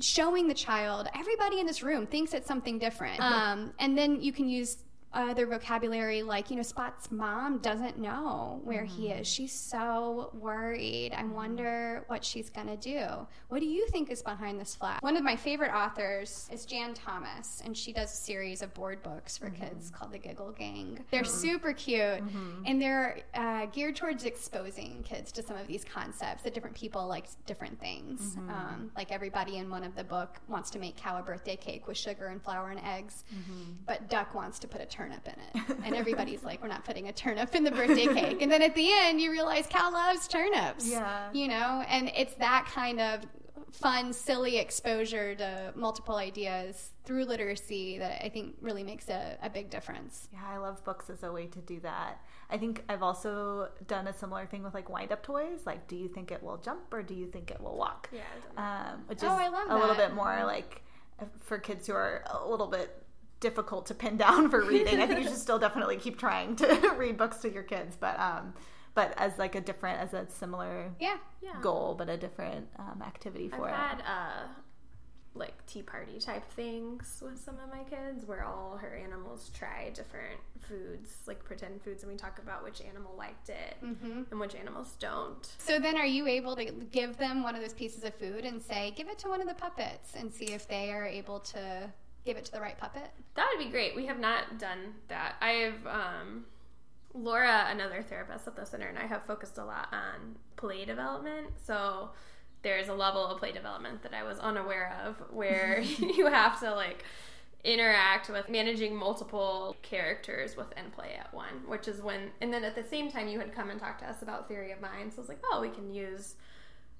showing 0.00 0.48
the 0.48 0.54
child 0.54 1.08
everybody 1.14 1.60
in 1.60 1.66
this 1.66 1.82
room 1.82 2.06
thinks 2.06 2.32
it's 2.32 2.48
something 2.48 2.78
different. 2.78 3.20
Um, 3.20 3.72
and 3.78 3.96
then 3.96 4.22
you 4.22 4.32
can 4.32 4.48
use 4.48 4.78
other 5.12 5.46
vocabulary 5.46 6.22
like 6.22 6.50
you 6.50 6.56
know 6.56 6.62
spot's 6.62 7.10
mom 7.10 7.58
doesn't 7.58 7.98
know 7.98 8.60
where 8.62 8.84
mm-hmm. 8.84 9.02
he 9.02 9.08
is 9.08 9.26
she's 9.26 9.52
so 9.52 10.30
worried 10.34 11.12
i 11.16 11.24
wonder 11.24 12.04
what 12.06 12.24
she's 12.24 12.48
going 12.48 12.66
to 12.66 12.76
do 12.76 13.04
what 13.48 13.60
do 13.60 13.66
you 13.66 13.86
think 13.88 14.10
is 14.10 14.22
behind 14.22 14.60
this 14.60 14.74
flap 14.76 15.02
one 15.02 15.16
of 15.16 15.24
my 15.24 15.34
favorite 15.34 15.72
authors 15.72 16.48
is 16.52 16.64
jan 16.64 16.94
thomas 16.94 17.60
and 17.64 17.76
she 17.76 17.92
does 17.92 18.12
a 18.12 18.16
series 18.16 18.62
of 18.62 18.72
board 18.74 19.02
books 19.02 19.36
for 19.36 19.46
mm-hmm. 19.46 19.64
kids 19.64 19.90
called 19.90 20.12
the 20.12 20.18
giggle 20.18 20.52
gang 20.52 20.98
they're 21.10 21.22
mm-hmm. 21.22 21.40
super 21.40 21.72
cute 21.72 22.00
mm-hmm. 22.00 22.62
and 22.66 22.80
they're 22.80 23.18
uh, 23.34 23.66
geared 23.66 23.96
towards 23.96 24.24
exposing 24.24 25.02
kids 25.02 25.32
to 25.32 25.42
some 25.42 25.56
of 25.56 25.66
these 25.66 25.84
concepts 25.84 26.44
that 26.44 26.54
different 26.54 26.76
people 26.76 27.08
like 27.08 27.26
different 27.46 27.78
things 27.80 28.36
mm-hmm. 28.36 28.50
um, 28.50 28.90
like 28.96 29.10
everybody 29.10 29.56
in 29.56 29.68
one 29.68 29.82
of 29.82 29.96
the 29.96 30.04
book 30.04 30.36
wants 30.46 30.70
to 30.70 30.78
make 30.78 30.96
cow 30.96 31.18
a 31.18 31.22
birthday 31.22 31.56
cake 31.56 31.88
with 31.88 31.96
sugar 31.96 32.26
and 32.26 32.40
flour 32.42 32.70
and 32.70 32.80
eggs 32.84 33.24
mm-hmm. 33.34 33.72
but 33.86 34.08
duck 34.08 34.34
wants 34.36 34.60
to 34.60 34.68
put 34.68 34.80
a 34.80 34.86
turnip 35.00 35.26
in 35.26 35.60
it. 35.60 35.76
And 35.84 35.94
everybody's 35.94 36.42
like, 36.42 36.62
we're 36.62 36.68
not 36.68 36.84
putting 36.84 37.08
a 37.08 37.12
turnip 37.12 37.54
in 37.54 37.64
the 37.64 37.70
birthday 37.70 38.06
cake. 38.06 38.42
And 38.42 38.52
then 38.52 38.62
at 38.62 38.74
the 38.74 38.90
end, 38.92 39.20
you 39.20 39.30
realize 39.30 39.66
Cow 39.66 39.90
loves 39.90 40.28
turnips. 40.28 40.86
Yeah. 40.86 41.30
You 41.32 41.48
know, 41.48 41.82
and 41.88 42.10
it's 42.14 42.34
that 42.34 42.66
kind 42.66 43.00
of 43.00 43.24
fun, 43.72 44.12
silly 44.12 44.58
exposure 44.58 45.34
to 45.36 45.72
multiple 45.74 46.16
ideas 46.16 46.90
through 47.04 47.24
literacy 47.24 47.98
that 47.98 48.24
I 48.24 48.28
think 48.28 48.56
really 48.60 48.82
makes 48.82 49.08
a, 49.08 49.38
a, 49.42 49.48
big 49.48 49.70
difference. 49.70 50.28
Yeah, 50.32 50.40
I 50.48 50.58
love 50.58 50.84
books 50.84 51.08
as 51.08 51.22
a 51.22 51.32
way 51.32 51.46
to 51.46 51.58
do 51.60 51.80
that. 51.80 52.20
I 52.50 52.58
think 52.58 52.82
I've 52.88 53.02
also 53.02 53.68
done 53.86 54.08
a 54.08 54.12
similar 54.12 54.46
thing 54.46 54.62
with 54.62 54.74
like 54.74 54.90
wind 54.90 55.12
up 55.12 55.22
toys. 55.22 55.60
Like, 55.66 55.86
do 55.88 55.96
you 55.96 56.08
think 56.08 56.32
it 56.32 56.42
will 56.42 56.58
jump 56.58 56.92
or 56.92 57.02
do 57.02 57.14
you 57.14 57.26
think 57.26 57.50
it 57.50 57.60
will 57.60 57.76
walk? 57.76 58.10
Yeah. 58.12 58.20
Um, 58.56 59.04
which 59.06 59.18
is 59.18 59.24
oh, 59.24 59.28
I 59.28 59.48
love 59.48 59.66
a 59.66 59.68
that. 59.68 59.80
little 59.80 59.96
bit 59.96 60.14
more 60.14 60.42
like 60.44 60.82
for 61.40 61.58
kids 61.58 61.86
who 61.86 61.92
are 61.92 62.24
a 62.28 62.48
little 62.48 62.66
bit 62.66 63.04
difficult 63.40 63.86
to 63.86 63.94
pin 63.94 64.16
down 64.16 64.50
for 64.50 64.62
reading. 64.62 65.00
I 65.00 65.06
think 65.06 65.20
you 65.20 65.28
should 65.28 65.38
still 65.38 65.58
definitely 65.58 65.96
keep 65.96 66.18
trying 66.18 66.56
to 66.56 66.94
read 66.96 67.16
books 67.16 67.38
to 67.38 67.52
your 67.52 67.62
kids, 67.62 67.96
but 67.98 68.18
um, 68.20 68.54
but 68.94 69.14
as 69.16 69.38
like 69.38 69.54
a 69.54 69.60
different, 69.60 70.00
as 70.00 70.14
a 70.14 70.30
similar 70.30 70.92
yeah, 71.00 71.16
yeah. 71.42 71.56
goal, 71.60 71.94
but 71.96 72.08
a 72.08 72.16
different 72.16 72.68
um, 72.78 73.02
activity 73.04 73.48
for 73.48 73.68
I've 73.68 73.74
it. 73.74 73.76
Had, 73.76 74.02
uh, 74.06 74.46
like 75.34 75.64
tea 75.66 75.82
party 75.82 76.18
type 76.18 76.48
things 76.52 77.22
with 77.24 77.38
some 77.38 77.54
of 77.62 77.70
my 77.70 77.84
kids 77.84 78.26
where 78.26 78.44
all 78.44 78.76
her 78.76 78.96
animals 78.96 79.50
try 79.54 79.90
different 79.94 80.40
foods 80.60 81.18
like 81.26 81.44
pretend 81.44 81.80
foods 81.82 82.02
and 82.02 82.10
we 82.10 82.18
talk 82.18 82.40
about 82.40 82.64
which 82.64 82.80
animal 82.80 83.14
liked 83.16 83.48
it 83.48 83.76
mm-hmm. 83.82 84.22
and 84.30 84.40
which 84.40 84.56
animals 84.56 84.96
don't 84.98 85.54
so 85.58 85.78
then 85.78 85.96
are 85.96 86.06
you 86.06 86.26
able 86.26 86.56
to 86.56 86.64
give 86.90 87.16
them 87.16 87.44
one 87.44 87.54
of 87.54 87.62
those 87.62 87.72
pieces 87.72 88.02
of 88.02 88.12
food 88.14 88.44
and 88.44 88.60
say 88.60 88.92
give 88.96 89.08
it 89.08 89.18
to 89.18 89.28
one 89.28 89.40
of 89.40 89.46
the 89.46 89.54
puppets 89.54 90.14
and 90.16 90.32
see 90.32 90.46
if 90.46 90.66
they 90.66 90.90
are 90.90 91.06
able 91.06 91.38
to 91.38 91.88
give 92.24 92.36
it 92.36 92.44
to 92.46 92.52
the 92.52 92.60
right 92.60 92.78
puppet? 92.78 93.10
That 93.34 93.48
would 93.52 93.64
be 93.64 93.70
great. 93.70 93.96
We 93.96 94.06
have 94.06 94.18
not 94.18 94.58
done 94.58 94.94
that. 95.08 95.34
I've 95.40 95.86
um, 95.86 96.44
Laura, 97.14 97.66
another 97.68 98.02
therapist 98.02 98.46
at 98.46 98.56
the 98.56 98.64
center, 98.64 98.86
and 98.86 98.98
I 98.98 99.06
have 99.06 99.24
focused 99.26 99.58
a 99.58 99.64
lot 99.64 99.88
on 99.92 100.36
play 100.56 100.84
development. 100.84 101.48
So 101.64 102.10
there's 102.62 102.88
a 102.88 102.94
level 102.94 103.26
of 103.26 103.38
play 103.38 103.52
development 103.52 104.02
that 104.02 104.14
I 104.14 104.22
was 104.22 104.38
unaware 104.38 104.96
of 105.04 105.16
where 105.32 105.80
you 105.98 106.26
have 106.26 106.60
to 106.60 106.74
like 106.74 107.04
interact 107.64 108.30
with 108.30 108.48
managing 108.48 108.96
multiple 108.96 109.76
characters 109.82 110.56
within 110.56 110.90
play 110.92 111.16
at 111.18 111.32
one, 111.34 111.66
which 111.66 111.88
is 111.88 112.00
when, 112.00 112.30
and 112.40 112.52
then 112.52 112.64
at 112.64 112.74
the 112.74 112.84
same 112.84 113.10
time, 113.10 113.28
you 113.28 113.38
had 113.38 113.54
come 113.54 113.70
and 113.70 113.78
talked 113.78 114.00
to 114.00 114.08
us 114.08 114.22
about 114.22 114.48
theory 114.48 114.72
of 114.72 114.80
mind. 114.80 115.12
So 115.12 115.18
I 115.18 115.20
was 115.20 115.28
like, 115.28 115.42
oh, 115.52 115.60
we 115.60 115.68
can 115.68 115.92
use 115.92 116.36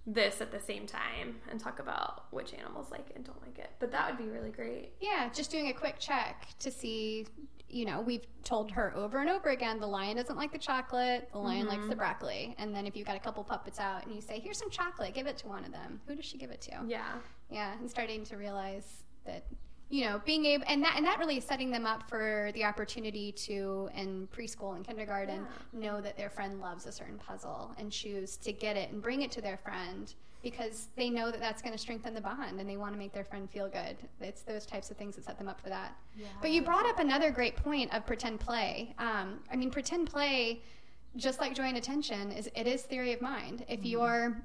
this 0.06 0.40
at 0.40 0.50
the 0.50 0.60
same 0.60 0.86
time 0.86 1.36
and 1.50 1.60
talk 1.60 1.78
about 1.78 2.24
which 2.30 2.54
animals 2.54 2.90
like 2.90 3.10
it 3.10 3.16
and 3.16 3.24
don't 3.24 3.40
like 3.42 3.58
it. 3.58 3.70
But 3.78 3.92
that 3.92 4.10
would 4.10 4.18
be 4.18 4.30
really 4.30 4.50
great. 4.50 4.92
Yeah, 5.00 5.28
just 5.32 5.50
doing 5.50 5.68
a 5.68 5.72
quick 5.72 5.96
check 5.98 6.48
to 6.60 6.70
see, 6.70 7.26
you 7.68 7.84
know, 7.84 8.00
we've 8.00 8.26
told 8.42 8.70
her 8.72 8.94
over 8.96 9.18
and 9.18 9.28
over 9.28 9.50
again 9.50 9.78
the 9.78 9.86
lion 9.86 10.16
doesn't 10.16 10.36
like 10.36 10.52
the 10.52 10.58
chocolate, 10.58 11.28
the 11.32 11.38
lion 11.38 11.66
mm-hmm. 11.66 11.76
likes 11.76 11.88
the 11.88 11.96
broccoli. 11.96 12.54
And 12.58 12.74
then 12.74 12.86
if 12.86 12.96
you've 12.96 13.06
got 13.06 13.16
a 13.16 13.20
couple 13.20 13.44
puppets 13.44 13.78
out 13.78 14.06
and 14.06 14.14
you 14.14 14.20
say, 14.20 14.40
here's 14.40 14.58
some 14.58 14.70
chocolate, 14.70 15.14
give 15.14 15.26
it 15.26 15.36
to 15.38 15.48
one 15.48 15.64
of 15.64 15.72
them, 15.72 16.00
who 16.06 16.16
does 16.16 16.24
she 16.24 16.38
give 16.38 16.50
it 16.50 16.60
to? 16.62 16.72
Yeah. 16.86 17.12
Yeah, 17.50 17.74
and 17.78 17.90
starting 17.90 18.24
to 18.24 18.36
realize 18.36 19.04
that 19.26 19.44
you 19.90 20.04
know 20.04 20.20
being 20.24 20.46
able 20.46 20.64
and 20.68 20.82
that 20.82 20.94
and 20.96 21.04
that 21.04 21.18
really 21.18 21.36
is 21.36 21.44
setting 21.44 21.70
them 21.70 21.84
up 21.84 22.08
for 22.08 22.50
the 22.54 22.64
opportunity 22.64 23.32
to 23.32 23.90
in 23.94 24.26
preschool 24.34 24.76
and 24.76 24.86
kindergarten 24.86 25.46
yeah. 25.72 25.80
know 25.80 26.00
that 26.00 26.16
their 26.16 26.30
friend 26.30 26.60
loves 26.60 26.86
a 26.86 26.92
certain 26.92 27.18
puzzle 27.18 27.72
and 27.76 27.92
choose 27.92 28.36
to 28.36 28.52
get 28.52 28.76
it 28.76 28.90
and 28.92 29.02
bring 29.02 29.22
it 29.22 29.30
to 29.30 29.40
their 29.40 29.58
friend 29.58 30.14
because 30.42 30.88
they 30.96 31.10
know 31.10 31.30
that 31.30 31.40
that's 31.40 31.60
going 31.60 31.72
to 31.72 31.78
strengthen 31.78 32.14
the 32.14 32.20
bond 32.20 32.58
and 32.58 32.68
they 32.68 32.76
want 32.76 32.94
to 32.94 32.98
make 32.98 33.12
their 33.12 33.24
friend 33.24 33.50
feel 33.50 33.68
good. 33.68 33.96
It's 34.20 34.40
those 34.40 34.64
types 34.64 34.90
of 34.90 34.96
things 34.96 35.16
that 35.16 35.24
set 35.26 35.36
them 35.36 35.48
up 35.48 35.60
for 35.60 35.68
that. 35.68 35.94
Yeah, 36.16 36.28
but 36.40 36.50
you 36.50 36.62
brought 36.62 36.86
up 36.86 36.98
another 36.98 37.30
great 37.30 37.56
point 37.56 37.92
of 37.94 38.06
pretend 38.06 38.40
play. 38.40 38.94
Um, 38.98 39.40
i 39.52 39.56
mean 39.56 39.70
pretend 39.70 40.08
play 40.08 40.62
just 41.16 41.40
like 41.40 41.54
joint 41.54 41.76
attention 41.76 42.30
is 42.32 42.48
it 42.54 42.66
is 42.66 42.82
theory 42.82 43.12
of 43.12 43.20
mind. 43.20 43.64
If 43.68 43.80
mm-hmm. 43.80 43.88
you're 43.88 44.42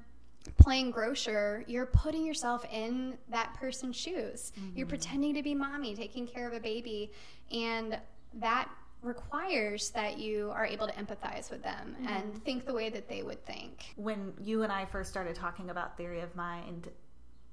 playing 0.58 0.90
grocer, 0.90 1.64
you're 1.66 1.86
putting 1.86 2.24
yourself 2.24 2.64
in 2.72 3.16
that 3.28 3.54
person's 3.54 3.96
shoes. 3.96 4.52
Mm-hmm. 4.58 4.76
You're 4.76 4.86
pretending 4.86 5.34
to 5.34 5.42
be 5.42 5.54
mommy, 5.54 5.94
taking 5.94 6.26
care 6.26 6.46
of 6.46 6.52
a 6.52 6.60
baby, 6.60 7.10
and 7.50 7.98
that 8.34 8.68
requires 9.02 9.90
that 9.90 10.18
you 10.18 10.50
are 10.52 10.66
able 10.66 10.86
to 10.86 10.92
empathize 10.94 11.50
with 11.50 11.62
them 11.62 11.94
mm-hmm. 11.94 12.08
and 12.08 12.44
think 12.44 12.66
the 12.66 12.72
way 12.72 12.88
that 12.90 13.08
they 13.08 13.22
would 13.22 13.44
think. 13.46 13.94
When 13.96 14.32
you 14.40 14.62
and 14.62 14.72
I 14.72 14.84
first 14.84 15.10
started 15.10 15.34
talking 15.34 15.70
about 15.70 15.96
theory 15.96 16.20
of 16.20 16.34
mind, 16.34 16.88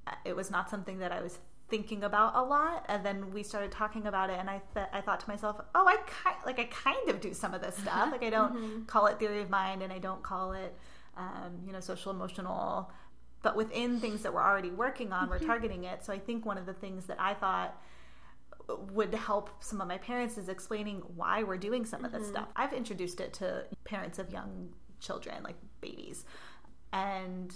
uh, 0.07 0.11
it 0.25 0.35
was 0.35 0.49
not 0.49 0.69
something 0.69 0.97
that 0.99 1.11
I 1.11 1.21
was 1.21 1.39
thinking 1.69 2.03
about 2.03 2.35
a 2.35 2.41
lot 2.41 2.85
and 2.87 3.05
then 3.05 3.31
we 3.31 3.41
started 3.41 3.71
talking 3.71 4.05
about 4.07 4.29
it 4.29 4.37
and 4.39 4.49
I 4.49 4.61
th- 4.73 4.87
I 4.91 5.01
thought 5.01 5.19
to 5.21 5.29
myself, 5.29 5.61
"Oh, 5.73 5.87
I 5.87 5.95
ki- 5.97 6.45
like 6.45 6.59
I 6.59 6.65
kind 6.65 7.09
of 7.09 7.21
do 7.21 7.33
some 7.33 7.53
of 7.53 7.61
this 7.61 7.77
stuff. 7.77 8.09
like 8.11 8.23
I 8.23 8.29
don't 8.29 8.55
mm-hmm. 8.55 8.83
call 8.83 9.07
it 9.07 9.17
theory 9.17 9.41
of 9.41 9.49
mind 9.49 9.81
and 9.81 9.91
I 9.91 9.97
don't 9.97 10.21
call 10.21 10.53
it 10.53 10.75
um, 11.17 11.59
you 11.65 11.71
know, 11.71 11.79
social 11.79 12.11
emotional. 12.11 12.91
But 13.41 13.55
within 13.55 13.99
things 13.99 14.21
that 14.21 14.33
we're 14.33 14.43
already 14.43 14.71
working 14.71 15.11
on, 15.11 15.29
we're 15.29 15.37
mm-hmm. 15.37 15.47
targeting 15.47 15.83
it. 15.83 16.05
So 16.05 16.13
I 16.13 16.19
think 16.19 16.45
one 16.45 16.57
of 16.57 16.65
the 16.65 16.73
things 16.73 17.05
that 17.07 17.19
I 17.19 17.33
thought 17.33 17.77
would 18.91 19.13
help 19.13 19.49
some 19.61 19.81
of 19.81 19.87
my 19.87 19.97
parents 19.97 20.37
is 20.37 20.47
explaining 20.47 21.01
why 21.15 21.43
we're 21.43 21.57
doing 21.57 21.85
some 21.85 22.05
of 22.05 22.11
this 22.11 22.23
mm-hmm. 22.23 22.31
stuff. 22.31 22.47
I've 22.55 22.73
introduced 22.73 23.19
it 23.19 23.33
to 23.33 23.65
parents 23.83 24.19
of 24.19 24.31
young 24.31 24.69
children, 24.99 25.43
like 25.43 25.57
babies. 25.81 26.25
And 26.93 27.53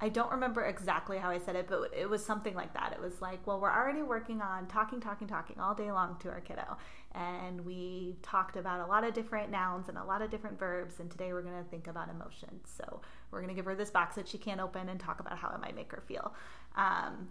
I 0.00 0.08
don't 0.08 0.30
remember 0.30 0.64
exactly 0.64 1.18
how 1.18 1.28
I 1.28 1.38
said 1.38 1.56
it, 1.56 1.66
but 1.68 1.92
it 1.96 2.08
was 2.08 2.24
something 2.24 2.54
like 2.54 2.72
that. 2.74 2.92
It 2.92 3.00
was 3.00 3.20
like, 3.20 3.44
well, 3.46 3.58
we're 3.58 3.72
already 3.72 4.02
working 4.02 4.40
on 4.40 4.68
talking, 4.68 5.00
talking, 5.00 5.26
talking 5.26 5.58
all 5.58 5.74
day 5.74 5.90
long 5.90 6.16
to 6.20 6.28
our 6.28 6.40
kiddo. 6.40 6.76
And 7.16 7.64
we 7.64 8.16
talked 8.22 8.56
about 8.56 8.80
a 8.80 8.86
lot 8.86 9.02
of 9.02 9.12
different 9.12 9.50
nouns 9.50 9.88
and 9.88 9.98
a 9.98 10.04
lot 10.04 10.22
of 10.22 10.30
different 10.30 10.56
verbs. 10.56 11.00
And 11.00 11.10
today 11.10 11.32
we're 11.32 11.42
going 11.42 11.62
to 11.62 11.68
think 11.68 11.88
about 11.88 12.10
emotions. 12.10 12.70
So 12.76 13.00
we're 13.32 13.40
going 13.40 13.48
to 13.48 13.56
give 13.56 13.64
her 13.64 13.74
this 13.74 13.90
box 13.90 14.14
that 14.14 14.28
she 14.28 14.38
can't 14.38 14.60
open 14.60 14.88
and 14.88 15.00
talk 15.00 15.18
about 15.18 15.36
how 15.36 15.48
it 15.50 15.60
might 15.60 15.74
make 15.74 15.90
her 15.90 16.02
feel. 16.06 16.32
Um, 16.76 17.28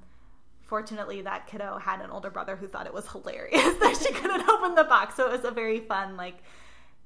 fortunately, 0.64 1.22
that 1.22 1.48
kiddo 1.48 1.78
had 1.78 2.02
an 2.02 2.10
older 2.10 2.30
brother 2.30 2.58
who 2.58 2.68
thought 2.68 2.86
it 2.86 2.94
was 2.94 3.08
hilarious 3.08 3.62
that 3.80 3.98
she 4.06 4.12
couldn't 4.12 4.48
open 4.50 4.76
the 4.76 4.84
box. 4.84 5.16
So 5.16 5.26
it 5.28 5.32
was 5.32 5.46
a 5.46 5.52
very 5.52 5.80
fun, 5.80 6.18
like, 6.18 6.40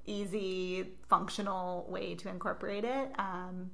easy, 0.08 0.88
functional 1.08 1.86
way 1.88 2.16
to 2.16 2.30
incorporate 2.30 2.84
it. 2.84 3.12
Um, 3.20 3.70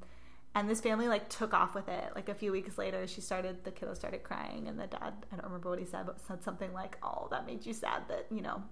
and 0.58 0.70
this 0.70 0.82
family 0.82 1.08
like 1.08 1.30
took 1.30 1.54
off 1.54 1.76
with 1.76 1.88
it. 1.88 2.12
Like 2.16 2.30
a 2.30 2.34
few 2.36 2.52
weeks 2.52 2.78
later, 2.78 3.06
she 3.08 3.22
started 3.22 3.64
the 3.64 3.72
kiddo 3.72 3.94
started 3.94 4.24
crying, 4.24 4.68
and 4.68 4.80
the 4.80 4.88
dad 4.88 5.14
I 5.32 5.36
don't 5.36 5.46
remember 5.46 5.70
what 5.70 5.80
he 5.80 5.86
said, 5.86 6.06
but 6.06 6.20
said 6.28 6.44
something 6.44 6.74
like, 6.74 6.98
"Oh, 7.04 7.28
that 7.32 7.46
made 7.46 7.66
you 7.66 7.74
sad 7.74 8.04
that 8.10 8.26
you 8.32 8.42
know." 8.42 8.64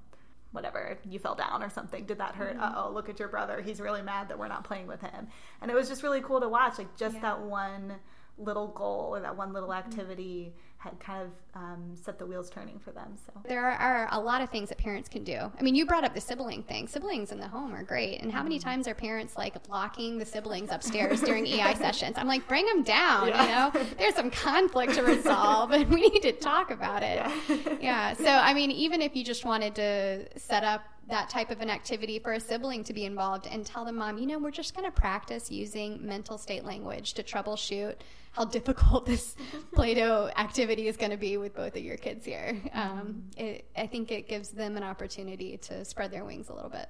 Whatever, 0.52 0.98
you 1.04 1.20
fell 1.20 1.36
down 1.36 1.62
or 1.62 1.70
something. 1.70 2.06
Did 2.06 2.20
that 2.20 2.34
hurt? 2.36 2.56
Uh 2.58 2.72
oh, 2.78 2.92
look 2.92 3.10
at 3.10 3.20
your 3.20 3.28
brother. 3.28 3.62
He's 3.62 3.82
really 3.82 4.02
mad 4.02 4.30
that 4.30 4.40
we're 4.40 4.48
not 4.48 4.64
playing 4.64 4.88
with 4.88 5.02
him. 5.02 5.28
And 5.62 5.70
it 5.70 5.74
was 5.74 5.90
just 5.90 6.02
really 6.02 6.22
cool 6.22 6.40
to 6.40 6.48
watch. 6.48 6.78
Like, 6.78 6.96
just 6.96 7.16
Yeah. 7.16 7.22
that 7.24 7.42
one 7.42 7.96
little 8.38 8.70
goal 8.70 9.16
or 9.16 9.20
that 9.20 9.36
one 9.36 9.52
little 9.52 9.74
activity 9.74 10.54
had 10.86 11.00
kind 11.00 11.24
of 11.24 11.32
um, 11.56 11.96
set 11.96 12.20
the 12.20 12.26
wheels 12.26 12.50
turning 12.50 12.78
for 12.78 12.92
them. 12.92 13.18
So, 13.26 13.34
There 13.48 13.66
are 13.66 14.08
a 14.12 14.20
lot 14.20 14.42
of 14.42 14.52
things 14.52 14.70
that 14.70 14.78
parents 14.78 15.10
can 15.10 15.24
do. 15.24 15.52
I 15.58 15.64
mean, 15.64 15.74
you 15.74 15.86
brought 15.86 16.04
up 16.04 16.14
the 16.14 16.22
sibling 16.22 16.62
thing. 16.62 16.88
Siblings 16.88 17.32
in 17.32 17.40
the 17.40 17.48
home 17.48 17.74
are 17.74 17.82
great. 17.82 18.22
And 18.22 18.32
how 18.32 18.44
many 18.44 18.60
times 18.60 18.88
are 18.88 18.94
parents 18.94 19.36
like 19.36 19.56
locking 19.68 20.20
the 20.20 20.26
siblings 20.26 20.70
upstairs 20.72 21.22
during 21.22 21.48
EI 21.48 21.74
sessions? 21.74 22.18
I'm 22.18 22.28
like, 22.28 22.48
bring 22.48 22.68
them 22.68 22.84
down. 22.84 23.28
You 23.28 23.34
know, 23.34 23.72
there's 23.98 24.14
some 24.14 24.30
conflict 24.30 24.94
to 24.94 25.04
resolve, 25.04 25.72
and 25.72 25.90
we 25.90 26.02
need 26.08 26.22
to 26.22 26.34
talk 26.34 26.70
about 26.70 27.02
it. 27.02 27.82
Yeah. 27.82 28.14
So, 28.14 28.28
I 28.28 28.54
mean, 28.54 28.70
even 28.70 29.02
if 29.02 29.16
you 29.16 29.24
just 29.24 29.44
wanted 29.44 29.74
to 29.76 30.40
set 30.40 30.64
up 30.64 30.84
that 31.08 31.30
type 31.30 31.52
of 31.52 31.62
an 31.62 31.70
activity 31.70 32.20
for 32.20 32.34
a 32.34 32.40
sibling 32.40 32.84
to 32.84 32.94
be 32.94 33.06
involved 33.06 33.48
and 33.48 33.66
tell 33.66 33.86
the 33.86 33.92
mom, 33.92 34.18
you 34.18 34.26
know, 34.26 34.40
we're 34.40 34.52
just 34.52 34.76
going 34.76 34.86
to 34.86 34.92
practice 34.92 35.52
using 35.52 36.06
mental 36.06 36.38
state 36.38 36.64
language 36.64 37.14
to 37.14 37.24
troubleshoot 37.24 37.96
how 38.36 38.46
difficult 38.46 39.06
this 39.12 39.36
Play-Doh 39.74 40.32
activity 40.36 40.88
is 40.88 40.98
going 40.98 41.12
to 41.12 41.18
be 41.18 41.38
with 41.38 41.56
both 41.56 41.76
of 41.76 41.84
your 41.84 41.98
kids 41.98 42.26
here. 42.26 42.62
Um, 42.74 43.24
it, 43.38 43.66
I 43.76 43.88
think 43.88 44.12
it 44.12 44.28
gives 44.28 44.50
them 44.50 44.78
an 44.78 44.84
opportunity 44.84 45.58
to 45.58 45.86
spread 45.86 46.12
their 46.12 46.26
wings 46.26 46.50
a 46.50 46.54
little 46.54 46.70
bit. 46.70 46.90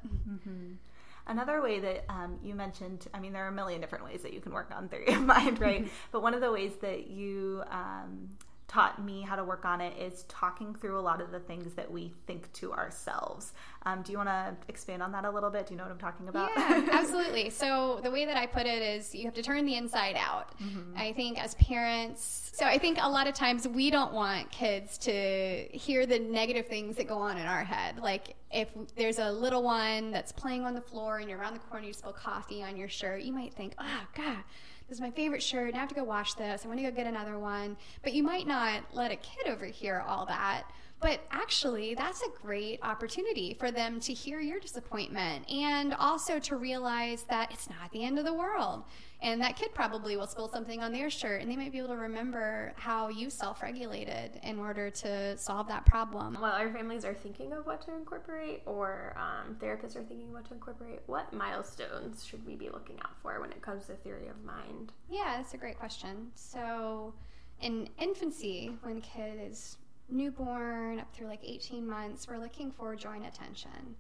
Another 1.27 1.61
way 1.61 1.79
that 1.79 2.05
um, 2.09 2.37
you 2.43 2.53
mentioned, 2.53 3.07
I 3.13 3.19
mean, 3.19 3.33
there 3.33 3.45
are 3.45 3.49
a 3.49 3.51
million 3.51 3.81
different 3.81 4.05
ways 4.05 4.21
that 4.21 4.33
you 4.33 4.41
can 4.41 4.53
work 4.53 4.71
on 4.75 4.87
theory 4.89 5.07
of 5.13 5.21
mind, 5.23 5.59
right? 5.59 5.87
but 6.11 6.21
one 6.21 6.33
of 6.33 6.41
the 6.41 6.51
ways 6.51 6.73
that 6.81 7.07
you 7.07 7.63
um, 7.71 8.29
taught 8.67 9.03
me 9.03 9.21
how 9.21 9.35
to 9.35 9.43
work 9.43 9.63
on 9.63 9.79
it 9.79 9.95
is 9.97 10.23
talking 10.27 10.73
through 10.73 10.99
a 10.99 11.01
lot 11.01 11.21
of 11.21 11.31
the 11.31 11.39
things 11.39 11.73
that 11.75 11.89
we 11.89 12.11
think 12.25 12.51
to 12.53 12.73
ourselves. 12.73 13.53
Um, 13.85 14.01
do 14.01 14.11
you 14.11 14.17
want 14.17 14.29
to 14.29 14.55
expand 14.67 15.03
on 15.03 15.11
that 15.11 15.23
a 15.23 15.29
little 15.29 15.51
bit? 15.51 15.67
Do 15.67 15.73
you 15.73 15.77
know 15.77 15.83
what 15.83 15.91
I'm 15.91 15.99
talking 15.99 16.27
about? 16.27 16.49
Yeah, 16.57 16.87
absolutely. 16.91 17.51
So 17.51 17.99
the 18.01 18.09
way 18.09 18.25
that 18.25 18.37
I 18.37 18.47
put 18.47 18.65
it 18.65 18.81
is 18.81 19.13
you 19.13 19.25
have 19.25 19.35
to 19.35 19.43
turn 19.43 19.65
the 19.65 19.75
inside 19.75 20.15
out. 20.17 20.53
I 20.97 21.13
think 21.13 21.41
as 21.41 21.53
parents, 21.55 22.51
so 22.53 22.65
I 22.65 22.79
think 22.79 22.97
a 22.99 23.09
lot 23.09 23.27
of 23.27 23.35
times 23.35 23.67
we 23.67 23.91
don't 23.91 24.13
want 24.13 24.49
kids 24.51 24.97
to 24.99 25.67
hear 25.71 26.07
the 26.07 26.17
negative 26.17 26.67
things 26.67 26.95
that 26.95 27.07
go 27.07 27.17
on 27.17 27.37
in 27.37 27.45
our 27.45 27.63
head. 27.63 27.99
Like 27.99 28.35
if 28.51 28.69
there's 28.95 29.19
a 29.19 29.31
little 29.31 29.61
one 29.61 30.11
that's 30.11 30.31
playing 30.31 30.65
on 30.65 30.73
the 30.73 30.81
floor 30.81 31.19
and 31.19 31.29
you're 31.29 31.37
around 31.37 31.53
the 31.53 31.59
corner, 31.59 31.85
you 31.85 31.93
spill 31.93 32.13
coffee 32.13 32.63
on 32.63 32.77
your 32.77 32.87
shirt, 32.87 33.21
you 33.21 33.33
might 33.33 33.53
think, 33.53 33.75
oh, 33.77 34.01
God. 34.15 34.37
This 34.87 34.97
is 34.97 35.01
my 35.01 35.11
favorite 35.11 35.41
shirt. 35.41 35.69
and 35.69 35.75
I 35.75 35.79
have 35.79 35.89
to 35.89 35.95
go 35.95 36.03
wash 36.03 36.35
this. 36.35 36.63
I 36.63 36.67
want 36.67 36.79
to 36.79 36.83
go 36.83 36.91
get 36.91 37.07
another 37.07 37.39
one. 37.39 37.75
But 38.03 38.13
you 38.13 38.21
might 38.21 38.45
not 38.45 38.83
let 38.93 39.11
a 39.11 39.15
kid 39.15 39.47
overhear 39.47 40.03
all 40.07 40.25
that. 40.27 40.63
But 41.01 41.21
actually, 41.31 41.93
that's 41.95 42.21
a 42.21 42.41
great 42.41 42.79
opportunity 42.81 43.55
for 43.59 43.69
them 43.69 43.99
to 44.01 44.13
hear 44.13 44.39
your 44.39 44.59
disappointment 44.59 45.49
and 45.51 45.93
also 45.93 46.39
to 46.39 46.55
realize 46.55 47.23
that 47.23 47.51
it's 47.51 47.69
not 47.69 47.91
the 47.91 48.03
end 48.03 48.17
of 48.17 48.25
the 48.25 48.33
world. 48.33 48.83
And 49.25 49.41
that 49.41 49.55
kid 49.55 49.73
probably 49.73 50.15
will 50.17 50.27
spill 50.27 50.47
something 50.47 50.83
on 50.83 50.93
their 50.93 51.09
shirt, 51.09 51.41
and 51.41 51.49
they 51.49 51.55
might 51.55 51.71
be 51.71 51.79
able 51.79 51.87
to 51.89 51.97
remember 51.97 52.73
how 52.75 53.07
you 53.07 53.31
self 53.31 53.63
regulated 53.63 54.39
in 54.43 54.59
order 54.59 54.91
to 54.91 55.35
solve 55.35 55.67
that 55.69 55.83
problem. 55.83 56.35
While 56.35 56.51
our 56.51 56.71
families 56.71 57.03
are 57.05 57.15
thinking 57.15 57.51
of 57.51 57.65
what 57.65 57.81
to 57.87 57.95
incorporate, 57.95 58.61
or 58.67 59.17
um, 59.17 59.55
therapists 59.55 59.95
are 59.95 60.03
thinking 60.03 60.31
what 60.31 60.45
to 60.49 60.53
incorporate, 60.53 60.99
what 61.07 61.33
milestones 61.33 62.23
should 62.23 62.45
we 62.45 62.55
be 62.55 62.69
looking 62.69 62.99
out 63.03 63.19
for 63.23 63.41
when 63.41 63.51
it 63.51 63.63
comes 63.63 63.87
to 63.87 63.93
theory 63.93 64.27
of 64.27 64.43
mind? 64.43 64.93
Yeah, 65.09 65.37
that's 65.37 65.55
a 65.55 65.57
great 65.57 65.79
question. 65.79 66.27
So, 66.35 67.15
in 67.61 67.89
infancy, 67.97 68.77
when 68.83 68.97
a 68.97 69.01
kid 69.01 69.39
is 69.41 69.77
newborn 70.09 70.99
up 70.99 71.13
through 71.13 71.27
like 71.27 71.41
18 71.43 71.87
months, 71.87 72.27
we're 72.27 72.37
looking 72.37 72.71
for 72.71 72.95
joint 72.95 73.25
attention. 73.25 73.95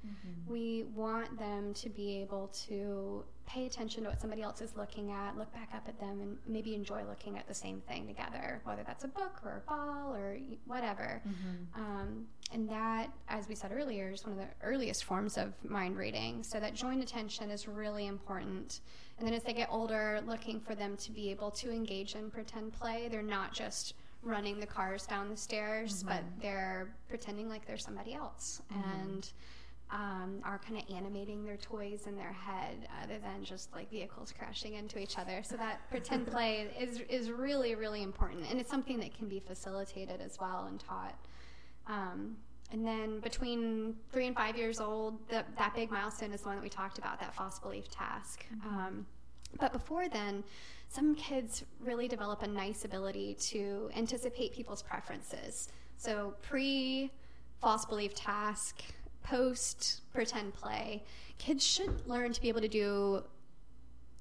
We 0.47 0.83
want 0.95 1.37
them 1.39 1.73
to 1.75 1.89
be 1.89 2.17
able 2.21 2.47
to 2.67 3.23
pay 3.47 3.65
attention 3.65 4.03
to 4.03 4.09
what 4.09 4.19
somebody 4.21 4.41
else 4.41 4.61
is 4.61 4.75
looking 4.75 5.11
at, 5.11 5.37
look 5.37 5.51
back 5.53 5.69
up 5.73 5.87
at 5.87 5.99
them, 5.99 6.19
and 6.21 6.37
maybe 6.47 6.73
enjoy 6.75 7.03
looking 7.07 7.37
at 7.37 7.47
the 7.47 7.53
same 7.53 7.81
thing 7.81 8.07
together, 8.07 8.61
whether 8.65 8.83
that's 8.85 9.03
a 9.03 9.07
book 9.07 9.39
or 9.43 9.63
a 9.65 9.69
ball 9.69 10.15
or 10.15 10.37
whatever. 10.65 11.21
Um, 11.75 12.25
and 12.51 12.69
that, 12.69 13.07
as 13.27 13.47
we 13.47 13.55
said 13.55 13.71
earlier, 13.73 14.11
is 14.11 14.23
one 14.23 14.33
of 14.33 14.39
the 14.39 14.47
earliest 14.63 15.03
forms 15.03 15.37
of 15.37 15.53
mind 15.63 15.97
reading. 15.97 16.43
So 16.43 16.59
that 16.59 16.75
joint 16.75 17.01
attention 17.01 17.49
is 17.49 17.67
really 17.67 18.05
important. 18.07 18.81
And 19.17 19.27
then 19.27 19.33
as 19.33 19.43
they 19.43 19.53
get 19.53 19.69
older, 19.71 20.21
looking 20.27 20.59
for 20.59 20.75
them 20.75 20.97
to 20.97 21.11
be 21.11 21.31
able 21.31 21.49
to 21.51 21.71
engage 21.71 22.15
in 22.15 22.29
pretend 22.29 22.73
play. 22.73 23.07
They're 23.09 23.21
not 23.23 23.53
just 23.53 23.93
running 24.25 24.59
the 24.59 24.65
cars 24.65 25.05
down 25.05 25.29
the 25.29 25.37
stairs, 25.37 26.03
but 26.03 26.23
they're 26.41 26.95
pretending 27.07 27.47
like 27.47 27.65
they're 27.65 27.77
somebody 27.77 28.13
else 28.13 28.61
and 28.71 29.31
um, 29.91 30.41
are 30.43 30.59
kind 30.59 30.77
of 30.77 30.95
animating 30.95 31.45
their 31.45 31.57
toys 31.57 32.07
in 32.07 32.17
their 32.17 32.33
head 32.33 32.87
other 33.03 33.19
than 33.19 33.43
just 33.43 33.71
like 33.73 33.89
vehicles 33.89 34.33
crashing 34.37 34.73
into 34.73 34.99
each 34.99 35.17
other. 35.19 35.41
So 35.43 35.55
that 35.57 35.79
pretend 35.89 36.27
play 36.27 36.67
is, 36.79 37.01
is 37.07 37.31
really, 37.31 37.75
really 37.75 38.01
important. 38.01 38.45
And 38.49 38.59
it's 38.59 38.69
something 38.69 38.99
that 38.99 39.15
can 39.15 39.27
be 39.27 39.39
facilitated 39.39 40.21
as 40.21 40.39
well 40.39 40.65
and 40.67 40.79
taught. 40.79 41.15
Um, 41.87 42.35
and 42.71 42.85
then 42.85 43.19
between 43.19 43.95
three 44.11 44.25
and 44.25 44.35
five 44.35 44.57
years 44.57 44.79
old, 44.79 45.19
the, 45.29 45.45
that 45.57 45.75
big 45.75 45.91
milestone 45.91 46.33
is 46.33 46.41
the 46.41 46.47
one 46.47 46.57
that 46.57 46.63
we 46.63 46.69
talked 46.69 46.97
about, 46.97 47.19
that 47.19 47.35
false 47.35 47.59
belief 47.59 47.89
task. 47.91 48.43
Um, 48.65 49.05
but 49.59 49.73
before 49.73 50.07
then, 50.09 50.43
some 50.87 51.15
kids 51.15 51.63
really 51.79 52.07
develop 52.07 52.43
a 52.43 52.47
nice 52.47 52.85
ability 52.85 53.35
to 53.35 53.89
anticipate 53.95 54.53
people's 54.53 54.81
preferences. 54.81 55.69
So 55.97 56.35
pre 56.41 57.11
false 57.61 57.85
belief 57.85 58.13
task, 58.13 58.81
post 59.23 60.01
pretend 60.13 60.53
play, 60.53 61.03
kids 61.37 61.65
should 61.65 62.07
learn 62.07 62.31
to 62.33 62.41
be 62.41 62.49
able 62.49 62.61
to 62.61 62.67
do 62.67 63.23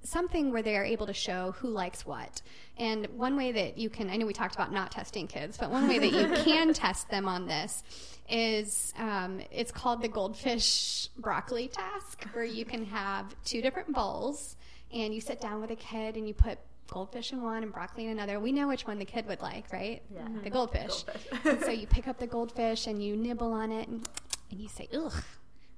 something 0.03 0.53
where 0.53 0.63
they 0.63 0.77
are 0.77 0.85
able 0.85 1.07
to 1.07 1.13
show 1.13 1.55
who 1.59 1.69
likes 1.69 2.05
what. 2.07 2.43
And 2.77 3.07
one 3.17 3.37
way 3.37 3.53
that 3.53 3.79
you 3.79 3.89
can, 3.89 4.11
I 4.11 4.17
know 4.17 4.27
we 4.27 4.33
talked 4.33 4.55
about 4.55 4.73
not 4.73 4.91
testing 4.91 5.27
kids, 5.27 5.57
but 5.57 5.71
one 5.71 5.89
way 5.89 5.99
that 5.99 6.13
you 6.13 6.29
can 6.45 6.75
test 6.75 7.09
them 7.11 7.27
on 7.27 7.47
this 7.47 7.83
is 8.29 8.93
um, 8.99 9.41
it's 9.51 9.73
called 9.73 10.03
the 10.03 10.09
goldfish 10.09 11.09
broccoli 11.19 11.69
task, 11.69 12.25
where 12.33 12.45
you 12.45 12.65
can 12.65 12.85
have 12.85 13.35
two 13.45 13.63
different 13.63 13.93
bowls 13.93 14.57
and 14.95 15.15
you 15.15 15.21
sit 15.21 15.41
down 15.41 15.61
with 15.61 15.71
a 15.71 15.77
kid 15.77 16.17
and 16.17 16.27
you 16.27 16.35
put 16.35 16.59
goldfish 16.89 17.33
in 17.33 17.43
one 17.43 17.63
and 17.63 17.73
broccoli 17.73 18.07
in 18.07 18.13
another. 18.13 18.39
We 18.39 18.53
know 18.53 18.69
which 18.69 18.87
one 18.87 18.99
the 18.99 19.05
kid 19.05 19.27
would 19.27 19.41
like, 19.41 19.73
right? 19.73 20.03
Yeah. 20.15 20.25
The 20.25 20.31
mm-hmm. 20.31 20.49
goldfish. 20.51 21.03
Goldfish. 21.03 21.65
so 21.65 21.71
you 21.71 21.87
pick 21.87 22.09
up 22.09 22.19
the 22.19 22.27
goldfish 22.27 22.87
and 22.87 23.03
you 23.03 23.17
nibble 23.17 23.53
on 23.53 23.73
it 23.73 23.89
and, 23.89 24.09
and 24.51 24.61
you 24.61 24.69
say, 24.69 24.89
ugh, 24.95 25.13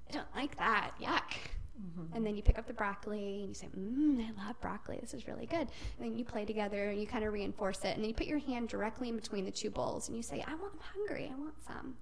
I 0.08 0.12
don't 0.12 0.36
like 0.36 0.56
that. 0.58 0.92
Yuck. 1.00 1.50
Mm-hmm. 1.80 2.16
And 2.16 2.26
then 2.26 2.36
you 2.36 2.42
pick 2.42 2.58
up 2.58 2.66
the 2.66 2.72
broccoli 2.72 3.40
and 3.40 3.48
you 3.48 3.54
say, 3.54 3.68
Mmm, 3.78 4.18
I 4.20 4.46
love 4.46 4.58
broccoli. 4.60 4.98
This 5.00 5.12
is 5.12 5.26
really 5.28 5.44
good. 5.46 5.60
And 5.60 5.68
then 6.00 6.16
you 6.16 6.24
play 6.24 6.46
together 6.46 6.88
and 6.88 6.98
you 6.98 7.06
kind 7.06 7.24
of 7.24 7.32
reinforce 7.32 7.80
it. 7.80 7.94
And 7.94 8.02
then 8.02 8.08
you 8.08 8.14
put 8.14 8.26
your 8.26 8.38
hand 8.38 8.68
directly 8.68 9.10
in 9.10 9.16
between 9.16 9.44
the 9.44 9.50
two 9.50 9.68
bowls 9.70 10.08
and 10.08 10.16
you 10.16 10.22
say, 10.22 10.42
I 10.46 10.54
want, 10.54 10.72
I'm 10.74 10.80
hungry. 10.94 11.30
I 11.30 11.38
want 11.38 11.54
some. 11.66 11.96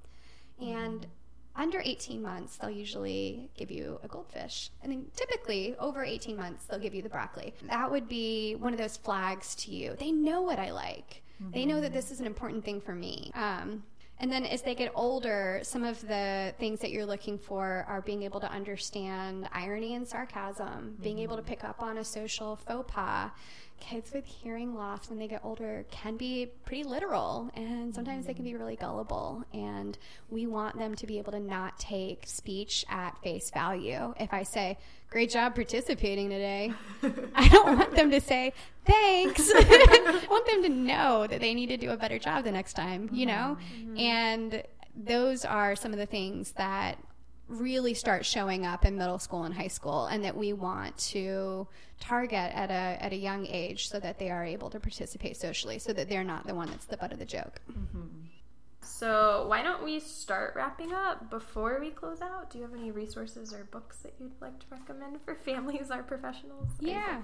And 0.61 1.01
mm-hmm. 1.01 1.11
Under 1.57 1.81
18 1.85 2.21
months, 2.21 2.57
they'll 2.57 2.71
usually 2.71 3.51
give 3.57 3.71
you 3.71 4.01
a 4.03 4.09
goldfish. 4.09 4.71
And 4.83 4.91
then 4.91 5.07
typically, 5.15 5.77
over 5.79 6.03
18 6.05 6.37
months, 6.37 6.65
they'll 6.65 6.81
give 6.81 6.95
you 6.95 7.03
the 7.03 7.09
broccoli. 7.09 7.55
That 7.69 7.91
would 7.91 8.09
be 8.09 8.57
one 8.57 8.73
of 8.73 8.79
those 8.79 8.97
flags 8.97 9.55
to 9.57 9.71
you. 9.71 9.95
They 9.99 10.13
know 10.13 10.43
what 10.43 10.59
I 10.59 10.73
like, 10.73 11.23
they 11.53 11.65
know 11.67 11.81
that 11.81 11.93
this 11.93 12.11
is 12.11 12.21
an 12.21 12.27
important 12.27 12.65
thing 12.65 12.81
for 12.81 12.95
me. 12.95 13.31
Um, 13.35 13.83
and 14.21 14.31
then 14.31 14.47
as 14.47 14.63
they 14.63 14.75
get 14.75 14.93
older, 14.95 15.61
some 15.63 15.83
of 15.83 16.01
the 16.07 16.55
things 16.59 16.81
that 16.81 16.91
you're 16.91 17.05
looking 17.05 17.37
for 17.37 17.85
are 17.89 18.01
being 18.01 18.23
able 18.23 18.41
to 18.41 18.51
understand 18.51 19.49
irony 19.53 19.95
and 19.95 20.07
sarcasm, 20.07 20.97
being 21.03 21.19
able 21.19 21.37
to 21.37 21.43
pick 21.43 21.65
up 21.65 21.83
on 21.83 21.99
a 21.99 22.05
social 22.05 22.57
faux 22.57 22.91
pas. 22.93 23.31
Kids 23.81 24.13
with 24.13 24.25
hearing 24.25 24.75
loss 24.75 25.11
when 25.11 25.19
they 25.19 25.29
get 25.29 25.45
older 25.45 25.85
can 25.91 26.17
be 26.17 26.51
pretty 26.65 26.85
literal 26.85 27.51
and 27.55 27.95
sometimes 27.95 28.25
they 28.27 28.33
can 28.33 28.45
be 28.45 28.55
really 28.55 28.77
gullible. 28.77 29.45
And 29.53 29.99
we 30.31 30.47
want 30.47 30.79
them 30.79 30.95
to 30.95 31.07
be 31.07 31.19
able 31.19 31.33
to 31.33 31.41
not 31.41 31.79
take 31.79 32.23
speech 32.27 32.85
at 32.89 33.21
face 33.23 33.51
value. 33.51 34.15
If 34.19 34.33
I 34.33 34.43
say, 34.43 34.79
Great 35.11 35.31
job 35.31 35.55
participating 35.55 36.29
today, 36.31 36.73
I 37.35 37.49
don't 37.49 37.79
want 37.79 37.95
them 37.95 38.11
to 38.11 38.21
say, 38.21 38.53
Thanks. 38.85 39.51
I 39.55 40.27
want 40.29 40.47
them 40.47 40.63
to 40.63 40.69
know 40.69 41.27
that 41.27 41.41
they 41.41 41.55
need 41.55 41.69
to 41.69 41.77
do 41.77 41.91
a 41.91 41.97
better 41.97 42.19
job 42.19 42.45
the 42.45 42.53
next 42.53 42.73
time, 42.73 43.11
you 43.13 43.27
know? 43.27 43.59
Mm-hmm. 43.59 43.91
Mm-hmm. 43.91 43.99
And 43.99 44.63
those 44.97 45.45
are 45.45 45.77
some 45.77 45.93
of 45.93 45.99
the 45.99 46.07
things 46.07 46.53
that 46.53 46.99
really 47.49 47.95
start 47.95 48.25
showing 48.25 48.65
up 48.65 48.85
in 48.85 48.97
middle 48.97 49.19
school 49.19 49.45
and 49.45 49.55
high 49.55 49.69
school 49.69 50.07
and 50.07 50.25
that 50.25 50.37
we 50.37 50.53
want 50.53 50.97
to 50.97 51.67
target 52.01 52.51
at 52.55 52.71
a 52.71 53.03
at 53.03 53.13
a 53.13 53.17
young 53.17 53.47
age 53.47 53.89
so 53.89 54.01
that 54.01 54.19
they 54.19 54.31
are 54.31 54.45
able 54.45 54.71
to 54.71 54.81
participate 54.81 55.37
socially 55.37 55.79
so 55.79 55.93
that 55.93 56.09
they're 56.09 56.25
not 56.25 56.47
the 56.47 56.55
one 56.55 56.69
that's 56.69 56.87
the 56.87 56.97
butt 56.97 57.13
of 57.13 57.19
the 57.19 57.25
joke. 57.25 57.61
Mm-hmm. 57.71 58.25
So, 58.85 59.47
why 59.49 59.63
don't 59.63 59.83
we 59.83 59.99
start 59.99 60.55
wrapping 60.55 60.93
up 60.93 61.31
before 61.31 61.79
we 61.81 61.91
close 61.91 62.21
out? 62.21 62.51
Do 62.51 62.59
you 62.59 62.65
have 62.65 62.75
any 62.75 62.91
resources 62.91 63.53
or 63.53 63.65
books 63.65 63.99
that 63.99 64.15
you'd 64.21 64.41
like 64.41 64.59
to 64.61 64.67
recommend 64.71 65.21
for 65.25 65.35
families 65.45 65.91
or 65.91 66.03
professionals? 66.03 66.69
Yeah. 66.81 67.23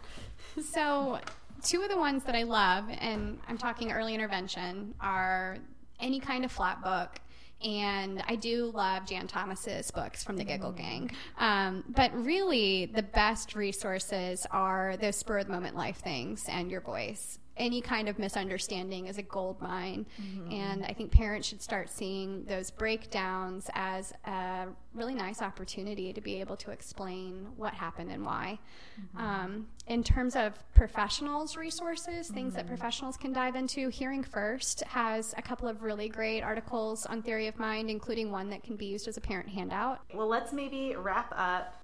So 0.72 1.20
two 1.62 1.82
of 1.82 1.90
the 1.90 1.96
ones 1.96 2.24
that 2.24 2.34
I 2.34 2.42
love, 2.42 2.86
and 2.90 3.38
I'm 3.46 3.58
talking 3.58 3.92
early 3.92 4.14
intervention, 4.14 4.94
are 5.00 5.58
any 6.00 6.18
kind 6.18 6.44
of 6.44 6.52
flap 6.52 6.82
book. 6.82 7.20
And 7.62 8.22
I 8.26 8.36
do 8.36 8.70
love 8.74 9.06
Jan 9.06 9.26
Thomas's 9.26 9.90
books 9.90 10.24
from 10.24 10.36
the 10.36 10.44
Giggle 10.44 10.72
Gang. 10.72 11.10
Um, 11.38 11.84
but 11.88 12.12
really, 12.14 12.86
the 12.86 13.02
best 13.02 13.54
resources 13.54 14.46
are 14.50 14.96
those 15.00 15.16
spur 15.16 15.38
of 15.38 15.46
the 15.46 15.52
moment 15.52 15.76
life 15.76 15.98
things 15.98 16.46
and 16.48 16.70
your 16.70 16.80
voice 16.80 17.38
any 17.60 17.80
kind 17.80 18.08
of 18.08 18.18
misunderstanding 18.18 19.06
is 19.06 19.18
a 19.18 19.22
gold 19.22 19.60
mine. 19.60 20.06
Mm-hmm. 20.20 20.50
And 20.50 20.84
I 20.84 20.92
think 20.94 21.12
parents 21.12 21.46
should 21.46 21.62
start 21.62 21.90
seeing 21.90 22.44
those 22.46 22.70
breakdowns 22.70 23.70
as 23.74 24.12
a 24.24 24.66
really 24.94 25.14
nice 25.14 25.42
opportunity 25.42 26.12
to 26.12 26.20
be 26.20 26.40
able 26.40 26.56
to 26.56 26.70
explain 26.70 27.46
what 27.56 27.74
happened 27.74 28.10
and 28.10 28.24
why. 28.24 28.58
Mm-hmm. 28.98 29.18
Um, 29.18 29.66
in 29.86 30.02
terms 30.02 30.34
of 30.34 30.54
professionals' 30.74 31.56
resources, 31.56 32.28
things 32.28 32.54
mm-hmm. 32.54 32.56
that 32.56 32.66
professionals 32.66 33.16
can 33.16 33.32
dive 33.32 33.54
into, 33.54 33.90
Hearing 33.90 34.24
First 34.24 34.82
has 34.84 35.34
a 35.36 35.42
couple 35.42 35.68
of 35.68 35.82
really 35.82 36.08
great 36.08 36.40
articles 36.40 37.04
on 37.06 37.22
theory 37.22 37.46
of 37.46 37.58
mind, 37.58 37.90
including 37.90 38.32
one 38.32 38.48
that 38.50 38.62
can 38.62 38.76
be 38.76 38.86
used 38.86 39.06
as 39.06 39.18
a 39.18 39.20
parent 39.20 39.50
handout. 39.50 40.00
Well, 40.14 40.28
let's 40.28 40.52
maybe 40.52 40.96
wrap 40.96 41.32
up. 41.36 41.76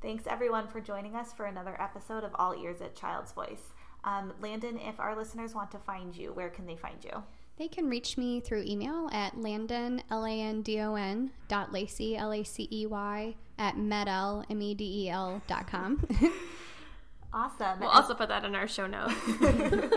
Thanks 0.00 0.24
everyone 0.26 0.68
for 0.68 0.80
joining 0.80 1.16
us 1.16 1.32
for 1.32 1.46
another 1.46 1.80
episode 1.80 2.24
of 2.24 2.30
All 2.34 2.54
Ears 2.54 2.82
at 2.82 2.94
Child's 2.94 3.32
Voice. 3.32 3.72
Um, 4.04 4.32
Landon, 4.40 4.78
if 4.78 5.00
our 5.00 5.16
listeners 5.16 5.54
want 5.54 5.70
to 5.72 5.78
find 5.78 6.14
you, 6.14 6.32
where 6.32 6.50
can 6.50 6.66
they 6.66 6.76
find 6.76 7.02
you? 7.02 7.22
They 7.56 7.68
can 7.68 7.88
reach 7.88 8.18
me 8.18 8.40
through 8.40 8.64
email 8.64 9.08
at 9.12 9.40
landon, 9.40 10.02
L-A-N-D-O-N, 10.10 11.30
dot 11.46 11.72
Lacey, 11.72 12.16
L-A-C-E-Y, 12.16 13.36
at 13.58 13.76
medel, 13.76 14.44
M-E-D-E-L, 14.50 15.40
dot 15.46 15.66
com. 15.68 16.04
awesome. 17.32 17.78
We'll 17.78 17.90
also 17.90 18.14
put 18.14 18.28
that 18.28 18.44
in 18.44 18.56
our 18.56 18.66
show 18.66 18.88
notes. 18.88 19.14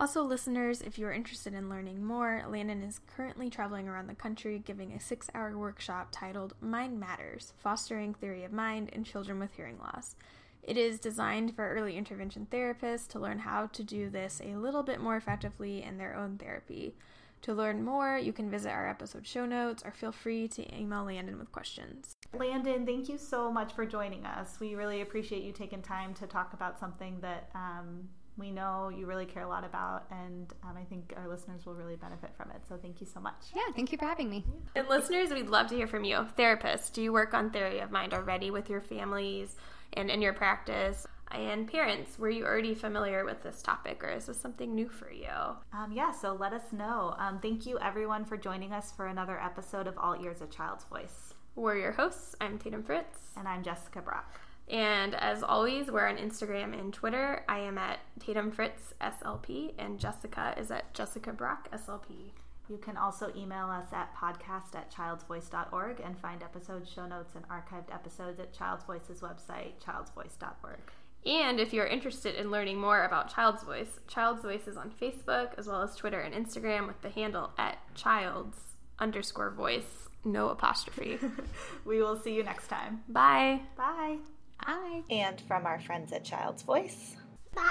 also, 0.00 0.24
listeners, 0.24 0.82
if 0.82 0.98
you're 0.98 1.12
interested 1.12 1.54
in 1.54 1.68
learning 1.68 2.04
more, 2.04 2.44
Landon 2.48 2.82
is 2.82 3.00
currently 3.16 3.48
traveling 3.48 3.86
around 3.86 4.08
the 4.08 4.14
country 4.16 4.58
giving 4.58 4.92
a 4.92 5.00
six 5.00 5.30
hour 5.36 5.56
workshop 5.56 6.08
titled 6.10 6.54
Mind 6.60 6.98
Matters 6.98 7.52
Fostering 7.58 8.12
Theory 8.12 8.42
of 8.42 8.52
Mind 8.52 8.88
in 8.88 9.04
Children 9.04 9.38
with 9.38 9.52
Hearing 9.54 9.78
Loss. 9.78 10.16
It 10.62 10.76
is 10.76 11.00
designed 11.00 11.56
for 11.56 11.68
early 11.68 11.96
intervention 11.96 12.46
therapists 12.50 13.08
to 13.08 13.18
learn 13.18 13.40
how 13.40 13.66
to 13.66 13.82
do 13.82 14.08
this 14.08 14.40
a 14.44 14.56
little 14.56 14.82
bit 14.82 15.00
more 15.00 15.16
effectively 15.16 15.82
in 15.82 15.98
their 15.98 16.14
own 16.14 16.38
therapy. 16.38 16.94
To 17.42 17.52
learn 17.52 17.84
more, 17.84 18.16
you 18.16 18.32
can 18.32 18.48
visit 18.48 18.70
our 18.70 18.88
episode 18.88 19.26
show 19.26 19.44
notes 19.44 19.82
or 19.84 19.90
feel 19.90 20.12
free 20.12 20.46
to 20.48 20.78
email 20.78 21.02
Landon 21.04 21.38
with 21.38 21.50
questions. 21.50 22.14
Landon, 22.32 22.86
thank 22.86 23.08
you 23.08 23.18
so 23.18 23.50
much 23.50 23.72
for 23.72 23.84
joining 23.84 24.24
us. 24.24 24.60
We 24.60 24.76
really 24.76 25.00
appreciate 25.00 25.42
you 25.42 25.50
taking 25.50 25.82
time 25.82 26.14
to 26.14 26.28
talk 26.28 26.52
about 26.52 26.78
something 26.78 27.18
that 27.20 27.50
um, 27.56 28.08
we 28.36 28.52
know 28.52 28.90
you 28.90 29.06
really 29.06 29.26
care 29.26 29.42
a 29.42 29.48
lot 29.48 29.64
about, 29.64 30.04
and 30.10 30.52
um, 30.62 30.76
I 30.76 30.84
think 30.84 31.12
our 31.16 31.28
listeners 31.28 31.66
will 31.66 31.74
really 31.74 31.96
benefit 31.96 32.30
from 32.36 32.50
it. 32.52 32.62
So 32.68 32.76
thank 32.80 33.00
you 33.00 33.06
so 33.06 33.18
much. 33.18 33.50
Yeah, 33.54 33.72
thank 33.74 33.90
you 33.90 33.98
for 33.98 34.06
having 34.06 34.30
me. 34.30 34.44
And 34.76 34.88
listeners, 34.88 35.30
we'd 35.30 35.50
love 35.50 35.66
to 35.68 35.74
hear 35.74 35.88
from 35.88 36.04
you. 36.04 36.26
Therapists, 36.38 36.92
do 36.92 37.02
you 37.02 37.12
work 37.12 37.34
on 37.34 37.50
theory 37.50 37.80
of 37.80 37.90
mind 37.90 38.14
already 38.14 38.52
with 38.52 38.70
your 38.70 38.80
families? 38.80 39.56
And 39.94 40.10
in 40.10 40.22
your 40.22 40.32
practice? 40.32 41.06
And 41.30 41.66
parents, 41.66 42.18
were 42.18 42.28
you 42.28 42.44
already 42.44 42.74
familiar 42.74 43.24
with 43.24 43.42
this 43.42 43.62
topic 43.62 44.04
or 44.04 44.10
is 44.10 44.26
this 44.26 44.38
something 44.38 44.74
new 44.74 44.88
for 44.88 45.10
you? 45.10 45.30
Um, 45.72 45.90
yeah, 45.92 46.12
so 46.12 46.34
let 46.34 46.52
us 46.52 46.72
know. 46.72 47.14
Um, 47.18 47.38
thank 47.40 47.64
you 47.64 47.78
everyone 47.78 48.24
for 48.24 48.36
joining 48.36 48.72
us 48.72 48.92
for 48.92 49.06
another 49.06 49.40
episode 49.40 49.86
of 49.86 49.96
All 49.96 50.22
Ears 50.22 50.42
a 50.42 50.46
Child's 50.46 50.84
Voice. 50.84 51.34
We're 51.54 51.78
your 51.78 51.92
hosts. 51.92 52.34
I'm 52.40 52.58
Tatum 52.58 52.82
Fritz. 52.82 53.18
And 53.36 53.48
I'm 53.48 53.62
Jessica 53.62 54.02
Brock. 54.02 54.40
And 54.68 55.14
as 55.14 55.42
always, 55.42 55.90
we're 55.90 56.08
on 56.08 56.16
Instagram 56.16 56.78
and 56.78 56.92
Twitter. 56.92 57.44
I 57.48 57.58
am 57.60 57.78
at 57.78 57.98
Tatum 58.20 58.50
Fritz 58.50 58.94
SLP, 59.00 59.74
and 59.78 59.98
Jessica 59.98 60.54
is 60.56 60.70
at 60.70 60.94
Jessica 60.94 61.32
Brock 61.32 61.68
SLP. 61.72 62.30
You 62.72 62.78
can 62.78 62.96
also 62.96 63.30
email 63.36 63.66
us 63.66 63.92
at 63.92 64.16
podcast 64.16 64.74
at 64.74 64.90
childsvoice.org 64.90 66.00
and 66.02 66.18
find 66.18 66.42
episode 66.42 66.88
show 66.88 67.06
notes 67.06 67.34
and 67.34 67.46
archived 67.50 67.92
episodes 67.92 68.40
at 68.40 68.54
Child's 68.54 68.86
Voice's 68.86 69.20
website, 69.20 69.72
childsvoice.org. 69.84 70.80
And 71.26 71.60
if 71.60 71.74
you're 71.74 71.84
interested 71.86 72.34
in 72.34 72.50
learning 72.50 72.80
more 72.80 73.04
about 73.04 73.28
Child's 73.28 73.62
Voice, 73.62 74.00
Child's 74.08 74.40
Voice 74.40 74.66
is 74.66 74.78
on 74.78 74.90
Facebook 74.90 75.50
as 75.58 75.66
well 75.66 75.82
as 75.82 75.94
Twitter 75.94 76.20
and 76.20 76.34
Instagram 76.34 76.86
with 76.86 77.02
the 77.02 77.10
handle 77.10 77.50
at 77.58 77.76
childs 77.94 78.56
underscore 78.98 79.50
voice, 79.50 80.08
no 80.24 80.48
apostrophe. 80.48 81.18
we 81.84 82.00
will 82.00 82.16
see 82.16 82.32
you 82.32 82.42
next 82.42 82.68
time. 82.68 83.02
Bye. 83.06 83.60
Bye. 83.76 84.16
Bye. 84.64 85.02
And 85.10 85.38
from 85.42 85.66
our 85.66 85.78
friends 85.78 86.10
at 86.14 86.24
Child's 86.24 86.62
Voice. 86.62 87.16
Bye. 87.54 87.62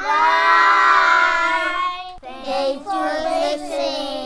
Bye. 1.42 2.18
Thanks 2.22 2.84
for 2.84 3.02
listening. 3.02 4.22